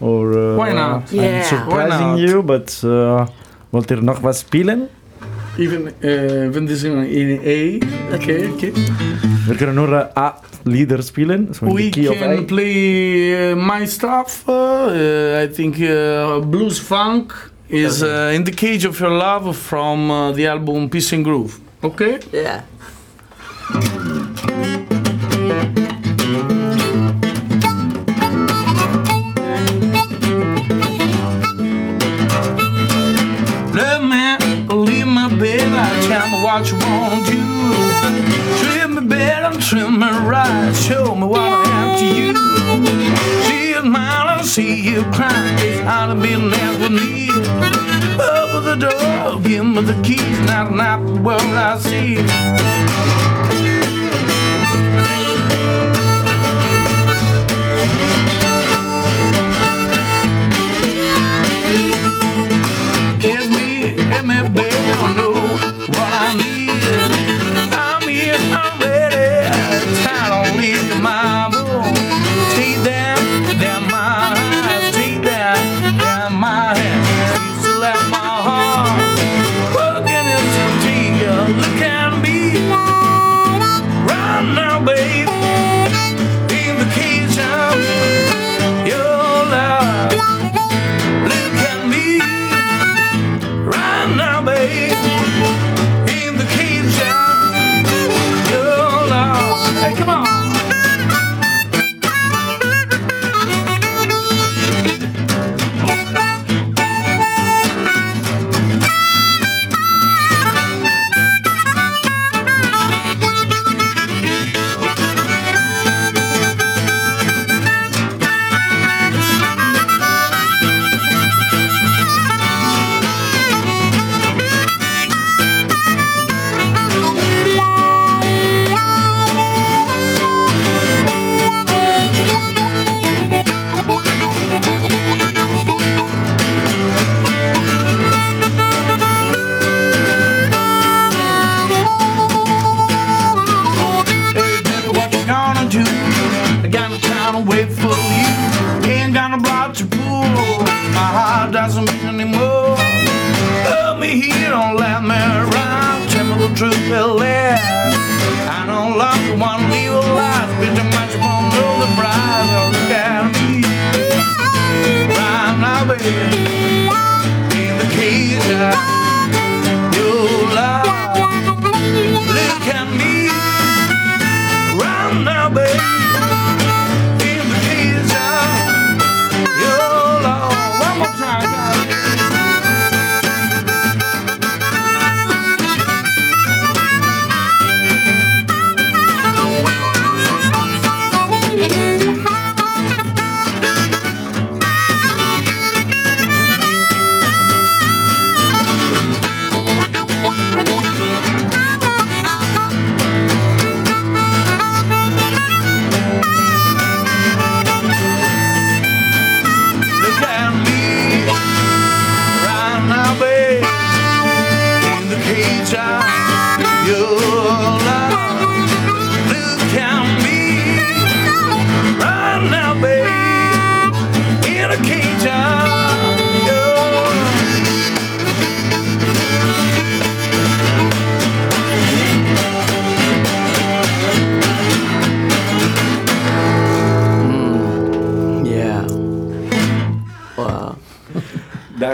Or, 0.00 0.32
uh, 0.32 0.56
Why 0.56 0.72
not? 0.72 1.08
I'm 1.12 1.14
Yeah. 1.14 1.42
surprising 1.42 2.14
Why 2.16 2.20
not? 2.22 2.30
you, 2.30 2.42
but 2.42 2.84
uh, 2.84 3.26
wollt 3.70 3.90
ihr 3.90 4.02
noch 4.02 4.22
was 4.22 4.40
spielen? 4.40 4.88
Even 5.56 5.86
uh, 5.86 6.52
wenn 6.52 6.66
singen 6.68 7.04
in 7.06 7.38
A, 7.38 8.14
okay, 8.16 8.48
okay. 8.52 8.72
Wir 9.46 9.56
können 9.56 9.74
nur 9.74 9.92
äh, 9.92 10.06
A-Lieder 10.14 11.02
spielen. 11.02 11.52
So 11.52 11.66
We 11.66 11.84
the 11.84 11.90
key 11.90 12.08
of 12.08 12.18
can 12.18 12.46
play 12.46 13.52
uh, 13.52 13.56
my 13.56 13.86
stuff. 13.86 14.44
Uh, 14.48 15.42
I 15.42 15.48
think 15.48 15.78
uh, 15.80 16.40
blues 16.40 16.78
funk 16.78 17.34
is 17.68 18.02
uh, 18.02 18.32
in 18.34 18.44
the 18.44 18.52
cage 18.52 18.86
of 18.86 18.98
your 18.98 19.10
love 19.10 19.54
from 19.54 20.10
uh, 20.10 20.32
the 20.32 20.46
album 20.46 20.88
Peace 20.88 21.12
and 21.12 21.24
Groove. 21.24 21.60
Okay. 21.82 22.20
Yeah. 22.32 22.62
Let 33.74 34.02
me 34.02 34.74
leave 34.74 35.06
my 35.06 35.28
bed. 35.28 35.68
I 35.72 36.06
tell 36.08 36.30
me 36.30 36.42
what 36.42 36.70
you 36.70 36.78
want 36.78 37.26
to 37.26 37.83
bed 39.24 39.42
and 39.48 39.60
trim 39.62 39.98
me 40.00 40.10
right. 40.32 40.72
Show 40.86 41.14
me 41.14 41.26
what 41.26 41.40
I 41.40 41.64
am 41.80 41.90
to 42.00 42.06
you. 42.20 42.32
See 43.46 43.70
you 43.70 43.80
smile 43.80 44.28
and 44.34 44.46
see 44.46 44.74
you 44.88 45.02
cry. 45.16 45.42
It's 45.58 45.80
how 45.88 46.12
to 46.12 46.14
be 46.14 46.36
left 46.36 46.76
with 46.82 46.94
me. 47.00 47.30
Open 48.34 48.62
the 48.70 48.76
door, 48.86 49.40
give 49.40 49.66
me 49.74 49.80
the 49.90 49.96
keys. 50.06 50.38
Not 50.50 50.66
not 50.80 50.98
the 51.06 51.20
world 51.26 51.54
I 51.68 51.78
see. 51.78 52.16
Kiss 63.22 63.48
me, 63.56 63.94
give 64.10 64.24
me, 64.30 64.36
baby, 64.56 64.92
I 65.06 65.33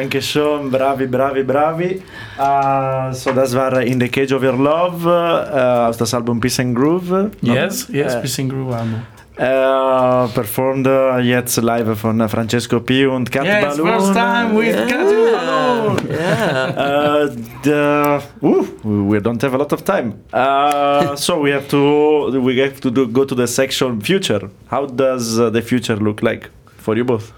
Dankeschön, 0.04 0.70
bravi, 0.70 1.06
bravi, 1.06 1.42
bravi. 1.42 2.02
Uh, 2.38 3.12
so, 3.12 3.32
das 3.32 3.54
war 3.54 3.82
In 3.82 4.00
the 4.00 4.08
Cage 4.08 4.32
of 4.32 4.42
Your 4.42 4.56
Love 4.56 5.04
uh, 5.06 5.88
aus 5.88 5.98
das 5.98 6.14
Album 6.14 6.40
Peace 6.40 6.58
and 6.60 6.74
Groove. 6.74 7.30
Yes, 7.42 7.86
yes, 7.92 8.14
Äh, 8.14 8.20
Peace 8.22 8.38
and 8.40 8.50
Groove 8.50 8.72
album. 8.74 9.02
Uh, 9.38 10.26
performed 10.34 10.86
uh, 10.86 11.18
jetzt 11.18 11.56
live 11.62 11.98
von 11.98 12.26
Francesco 12.30 12.80
P. 12.80 13.06
und 13.06 13.30
Kat 13.30 13.44
Yes, 13.44 13.76
Baloun. 13.76 13.88
first 13.92 14.14
time 14.14 14.54
with 14.58 14.74
Yeah. 14.74 14.86
Kazu 14.86 15.14
Balloon. 15.36 15.96
Yeah. 16.10 16.72
Uh, 16.76 17.28
the, 17.62 18.22
ooh, 18.42 18.66
we 19.08 19.20
don't 19.20 19.42
have 19.42 19.52
a 19.54 19.58
lot 19.58 19.72
of 19.72 19.82
time. 19.84 20.14
Uh, 20.32 21.14
so 21.16 21.38
we 21.40 21.50
have 21.52 21.68
to 21.68 22.30
we 22.40 22.58
have 22.58 22.80
to 22.80 22.90
do, 22.90 23.06
go 23.06 23.24
to 23.26 23.34
the 23.34 23.46
section 23.46 24.00
future. 24.00 24.48
How 24.70 24.86
does 24.86 25.38
uh, 25.38 25.50
the 25.50 25.60
future 25.62 25.96
look 25.96 26.22
like 26.22 26.48
for 26.78 26.96
you 26.96 27.04
both? 27.04 27.32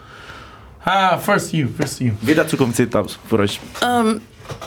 Ah, 0.85 1.17
first 1.17 1.53
you, 1.53 1.69
first 1.69 2.01
you. 2.01 2.13
Wie 2.23 2.35
der 2.35 2.47
Zukunft 2.49 2.77
sieht 2.77 2.95
aus 2.97 3.19
für 3.29 3.39
euch? 3.39 3.61
Um, 3.83 4.21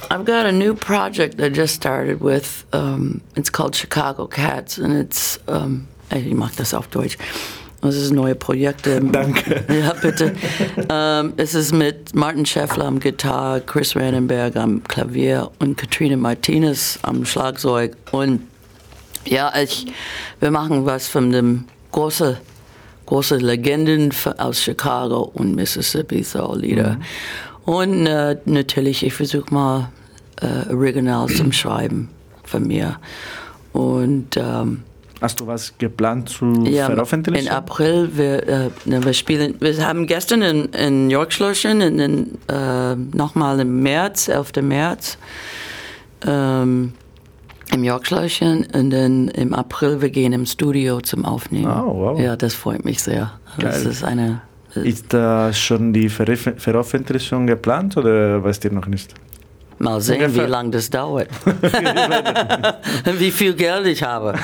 I've 0.09 0.23
got 0.25 0.45
a 0.45 0.51
new 0.51 0.73
project 0.73 1.41
I 1.41 1.49
just 1.49 1.75
started 1.75 2.21
with. 2.21 2.65
Um, 2.71 3.21
it's 3.35 3.51
called 3.51 3.75
Chicago 3.75 4.25
Cats, 4.27 4.77
and 4.77 4.93
it's 4.93 5.39
um, 5.47 5.87
ich 6.11 6.33
mag 6.33 6.55
das 6.55 6.73
auf 6.73 6.87
Deutsch. 6.87 7.17
Das 7.81 7.95
ist 7.95 8.11
neue 8.13 8.33
Projekte. 8.33 8.99
Danke. 9.01 9.63
Ja, 9.73 9.93
bitte. 9.93 10.33
ähm, 10.89 11.33
es 11.37 11.53
ist 11.53 11.71
mit 11.73 12.15
Martin 12.15 12.45
Scheffler 12.45 12.85
am 12.85 12.99
Gitarre, 12.99 13.61
Chris 13.61 13.95
Rannenberg 13.95 14.55
am 14.55 14.83
Klavier 14.85 15.51
und 15.59 15.77
Katrina 15.77 16.15
Martinez 16.17 16.97
am 17.03 17.25
Schlagzeug. 17.25 17.95
Und 18.11 18.41
ja, 19.25 19.51
ich, 19.61 19.85
wir 20.39 20.49
machen 20.49 20.85
was 20.85 21.07
von 21.07 21.31
dem 21.31 21.65
großen 21.91 22.37
große 23.05 23.37
Legenden 23.37 24.11
aus 24.37 24.61
Chicago 24.61 25.31
und 25.33 25.55
Mississippi, 25.55 26.23
so 26.23 26.55
Lieder. 26.55 26.97
Und 27.65 28.05
äh, 28.05 28.37
natürlich, 28.45 29.03
ich 29.05 29.13
versuche 29.13 29.53
mal 29.53 29.89
äh, 30.41 30.73
Original 30.73 31.27
zum 31.27 31.51
Schreiben 31.51 32.09
von 32.43 32.67
mir. 32.67 32.97
Und 33.73 34.37
ähm, 34.37 34.83
Hast 35.21 35.39
du 35.39 35.47
was 35.47 35.77
geplant 35.77 36.29
zu 36.29 36.45
ja, 36.65 36.87
veröffentlichen? 36.87 37.47
in 37.47 37.51
April, 37.51 38.09
wir, 38.13 38.47
äh, 38.47 38.69
ne, 38.85 39.03
wir 39.03 39.13
spielen, 39.13 39.55
wir 39.59 39.85
haben 39.85 40.07
gestern 40.07 40.41
in, 40.41 40.65
in 40.65 41.09
York 41.09 41.29
geschlossen 41.29 41.81
und 41.81 41.97
dann 41.97 42.37
äh, 42.47 43.17
nochmal 43.17 43.59
im 43.61 43.81
März, 43.81 44.27
11. 44.27 44.61
März, 44.61 45.17
ähm, 46.27 46.93
im 47.73 47.83
York 47.83 48.01
geschlossen 48.03 48.65
und 48.73 48.89
dann 48.91 49.27
im 49.29 49.53
April, 49.53 50.01
wir 50.01 50.09
gehen 50.09 50.33
im 50.33 50.45
Studio 50.45 51.01
zum 51.01 51.25
Aufnehmen. 51.25 51.71
Oh, 51.71 51.93
wow. 51.95 52.19
Ja, 52.19 52.35
das 52.35 52.53
freut 52.53 52.85
mich 52.85 53.01
sehr. 53.01 53.31
Das 53.59 53.81
Geil. 53.83 53.91
ist 53.91 54.03
eine, 54.03 54.41
Ist 54.75 55.13
da 55.13 55.51
schon 55.53 55.91
die 55.93 56.09
Veröf- 56.09 56.57
Veröffentlichung 56.59 57.47
geplant 57.47 57.97
oder 57.97 58.43
weißt 58.43 58.65
ihr 58.65 58.71
noch 58.71 58.87
nicht? 58.87 59.13
mal 59.77 59.99
sehen, 59.99 60.21
Ungefähr. 60.21 60.45
wie 60.45 60.49
lange 60.49 60.69
das 60.69 60.89
dauert. 60.89 61.27
wie 63.19 63.29
viel 63.31 63.53
Geld 63.55 63.85
ich 63.87 64.01
habe. 64.03 64.33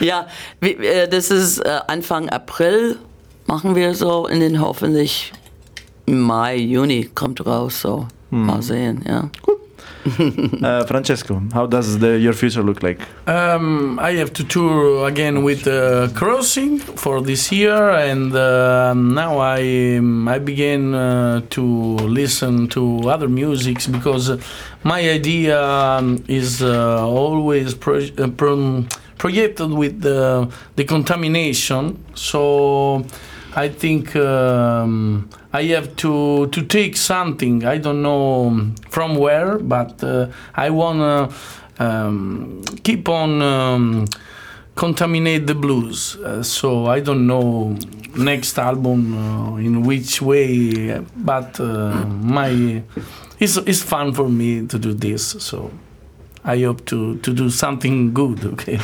ja, 0.00 0.26
äh, 0.62 1.08
das 1.08 1.30
ist 1.30 1.58
äh, 1.58 1.78
Anfang 1.88 2.28
April, 2.30 2.96
machen 3.46 3.74
wir 3.74 3.94
so 3.94 4.26
und 4.26 4.40
dann 4.40 4.60
hoffentlich 4.60 5.32
im 6.06 6.20
Mai, 6.20 6.56
Juni 6.56 7.10
kommt 7.14 7.44
raus, 7.46 7.80
so. 7.82 8.06
Mal 8.30 8.62
sehen, 8.62 9.04
ja. 9.08 9.28
Uh, 10.62 10.84
Francesco, 10.84 11.42
how 11.52 11.66
does 11.66 11.98
the, 11.98 12.18
your 12.18 12.32
future 12.32 12.62
look 12.62 12.82
like? 12.82 13.00
Um, 13.26 13.98
I 13.98 14.12
have 14.12 14.32
to 14.34 14.44
tour 14.44 15.06
again 15.08 15.42
with 15.42 15.66
uh, 15.66 16.08
Crossing 16.14 16.78
for 16.78 17.20
this 17.20 17.50
year, 17.50 17.90
and 17.90 18.34
uh, 18.34 18.94
now 18.94 19.38
I 19.38 19.96
um, 19.96 20.28
I 20.28 20.38
begin 20.38 20.94
uh, 20.94 21.40
to 21.50 21.62
listen 22.20 22.68
to 22.68 23.08
other 23.08 23.28
musics 23.28 23.86
because 23.86 24.38
my 24.84 25.00
idea 25.00 25.62
um, 25.62 26.22
is 26.28 26.62
uh, 26.62 27.06
always 27.06 27.74
pro- 27.74 28.08
uh, 28.18 28.28
pro- 28.36 28.84
projected 29.18 29.70
with 29.70 30.00
the 30.02 30.48
the 30.76 30.84
contamination. 30.84 32.02
So 32.14 33.04
I 33.54 33.68
think 33.68 34.14
um, 34.16 35.28
I 35.52 35.64
have 35.64 35.96
to 35.96 36.46
to 36.46 36.62
take 36.62 36.96
something. 36.96 37.64
I 37.64 37.78
don't 37.78 38.02
know 38.02 38.72
from 38.88 39.16
where, 39.16 39.58
but 39.58 40.02
uh, 40.02 40.28
I 40.54 40.70
wanna 40.70 41.30
um, 41.78 42.62
keep 42.84 43.08
on 43.08 43.42
um, 43.42 44.06
contaminate 44.76 45.46
the 45.46 45.54
blues. 45.54 46.16
Uh, 46.16 46.42
so 46.42 46.86
I 46.86 47.00
don't 47.00 47.26
know 47.26 47.76
next 48.16 48.58
album 48.58 49.14
uh, 49.16 49.56
in 49.56 49.82
which 49.82 50.22
way, 50.22 51.00
but 51.16 51.58
uh, 51.58 52.06
my 52.06 52.82
it's 53.40 53.56
it's 53.56 53.82
fun 53.82 54.12
for 54.12 54.28
me 54.28 54.66
to 54.66 54.78
do 54.78 54.94
this. 54.94 55.36
So. 55.38 55.70
I 56.42 56.58
hope 56.62 56.86
to, 56.86 57.18
to 57.18 57.34
do 57.34 57.50
something 57.50 58.14
good, 58.14 58.44
okay? 58.46 58.80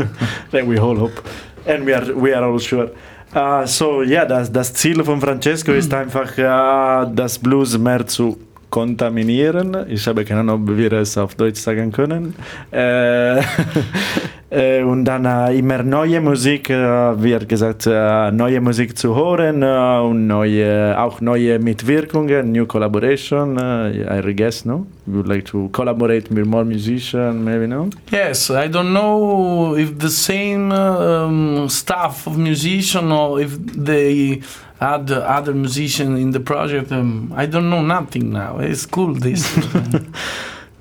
Then 0.50 0.66
we 0.66 0.78
all 0.78 0.94
hope. 0.94 1.26
And 1.66 1.86
we 1.86 1.94
are, 1.94 2.14
we 2.14 2.34
are 2.34 2.44
all 2.44 2.58
sure. 2.58 2.90
Uh, 3.34 3.66
so, 3.66 4.02
ja, 4.02 4.24
das, 4.24 4.50
das 4.50 4.72
Ziel 4.72 5.04
von 5.04 5.20
Francesco 5.20 5.72
ist 5.72 5.92
einfach, 5.92 6.32
uh, 6.38 7.10
das 7.14 7.38
Blues 7.38 7.76
mehr 7.76 8.06
zu 8.06 8.38
kontaminieren. 8.70 9.76
Ich 9.88 10.06
habe 10.06 10.24
keine 10.24 10.40
Ahnung, 10.40 10.68
ob 10.68 10.76
wir 10.76 10.92
es 10.92 11.16
auf 11.16 11.34
Deutsch 11.34 11.60
sagen 11.60 11.92
können. 11.92 12.34
Äh, 12.70 13.40
äh, 14.50 14.82
und 14.82 15.04
dann 15.04 15.24
äh, 15.24 15.58
immer 15.58 15.82
neue 15.82 16.20
Musik, 16.20 16.70
äh, 16.70 17.22
wie 17.22 17.32
er 17.32 17.44
gesagt, 17.44 17.86
äh, 17.86 18.30
neue 18.30 18.60
Musik 18.60 18.96
zu 18.96 19.14
hören 19.14 19.62
äh, 19.62 20.00
und 20.00 20.26
neue, 20.26 20.98
auch 20.98 21.20
neue 21.20 21.58
Mitwirkungen, 21.58 22.52
new 22.52 22.66
collaboration, 22.66 23.58
I 23.58 24.34
guess, 24.34 24.64
no? 24.64 24.86
You 25.06 25.14
would 25.14 25.28
like 25.28 25.46
to 25.46 25.68
collaborate 25.72 26.28
with 26.30 26.46
more 26.46 26.64
musicians, 26.64 27.42
maybe, 27.42 27.66
no? 27.66 27.88
Yes, 28.10 28.50
I 28.50 28.68
don't 28.68 28.92
know 28.92 29.74
if 29.76 29.98
the 29.98 30.10
same 30.10 30.70
um, 30.70 31.68
staff 31.68 32.26
of 32.26 32.36
musician 32.36 33.10
or 33.10 33.40
if 33.40 33.56
they 33.74 34.42
add 34.80 35.10
other 35.10 35.54
musician 35.54 36.16
in 36.16 36.32
the 36.32 36.40
project. 36.40 36.92
Um, 36.92 37.32
I 37.36 37.46
don't 37.46 37.68
know 37.70 37.82
nothing 37.82 38.32
now. 38.32 38.58
It's 38.58 38.86
cool 38.86 39.14
this. 39.14 39.46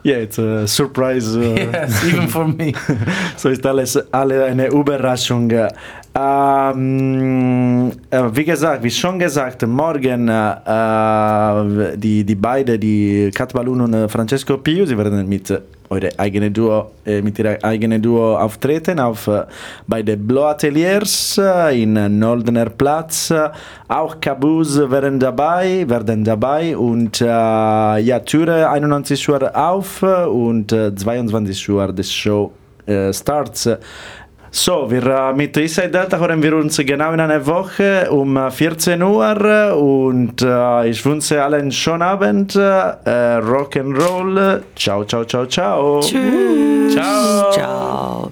Yeah, 0.03 0.17
it's 0.23 0.37
a 0.37 0.65
surprise. 0.67 1.35
Uh, 1.35 1.39
yes, 1.73 2.03
even 2.05 2.27
for 2.29 2.47
me. 2.47 2.73
So 3.37 3.49
ist 3.49 3.65
alles 3.65 3.97
alle 4.11 4.45
eine 4.45 4.67
Überraschung. 4.67 5.51
Ähm, 6.15 7.91
äh, 8.09 8.23
wie 8.31 8.45
gesagt, 8.45 8.83
wie 8.83 8.89
schon 8.89 9.19
gesagt, 9.19 9.67
morgen 9.67 10.29
äh, 10.29 11.97
die, 11.97 12.23
die 12.23 12.35
beiden, 12.35 12.79
die 12.79 13.31
Kat 13.35 13.53
Balloon 13.53 13.81
und 13.81 13.93
äh, 13.93 14.07
Francesco 14.07 14.57
Pio, 14.57 14.85
sie 14.85 14.97
werden 14.97 15.27
mit 15.27 15.51
eure 15.89 16.09
eigene 16.17 16.51
Duo, 16.51 16.91
äh, 17.05 17.21
mit 17.21 17.39
ihrer 17.39 17.63
eigenen 17.63 18.01
Duo 18.01 18.38
auftreten 18.38 18.99
auf, 18.99 19.27
äh, 19.27 19.43
bei 19.88 20.03
den 20.03 20.25
Blau 20.27 20.45
Ateliers 20.45 21.38
äh, 21.38 21.81
in 21.81 21.95
äh, 21.95 22.09
Noldener 22.09 22.69
Platz. 22.69 23.31
Äh, 23.31 23.49
auch 23.88 24.19
Kabuz 24.19 24.77
werden 24.77 25.19
dabei, 25.19 25.88
werden 25.88 26.23
dabei 26.23 26.75
und 26.75 27.21
äh, 27.21 27.25
ja, 27.25 28.19
Türe 28.19 28.69
91 28.69 29.29
Uhr 29.29 29.55
auf 29.55 30.01
äh, 30.01 30.25
und 30.25 30.71
äh, 30.71 30.93
22 30.93 31.69
Uhr 31.69 31.93
das 31.93 32.11
Show 32.11 32.51
äh, 32.85 33.13
starts. 33.13 33.69
So, 34.51 34.89
wir, 34.89 35.05
äh, 35.05 35.33
mit 35.33 35.55
Inside 35.57 35.89
Delta 35.89 36.17
hören 36.17 36.41
wir 36.41 36.55
uns 36.55 36.77
genau 36.77 37.13
in 37.13 37.19
einer 37.19 37.45
Woche 37.45 38.09
um 38.09 38.37
äh, 38.37 38.49
14 38.49 39.01
Uhr 39.01 39.75
und 39.75 40.41
äh, 40.41 40.89
ich 40.89 41.05
wünsche 41.05 41.43
allen 41.43 41.61
einen 41.61 41.71
schönen 41.71 42.01
Abend, 42.01 42.55
äh, 42.55 42.59
Rock'n'Roll. 42.59 44.61
Ciao, 44.75 45.03
ciao, 45.03 45.25
ciao, 45.25 45.45
ciao. 45.45 45.99
Tschüss. 45.99 46.93
Ciao. 46.93 48.31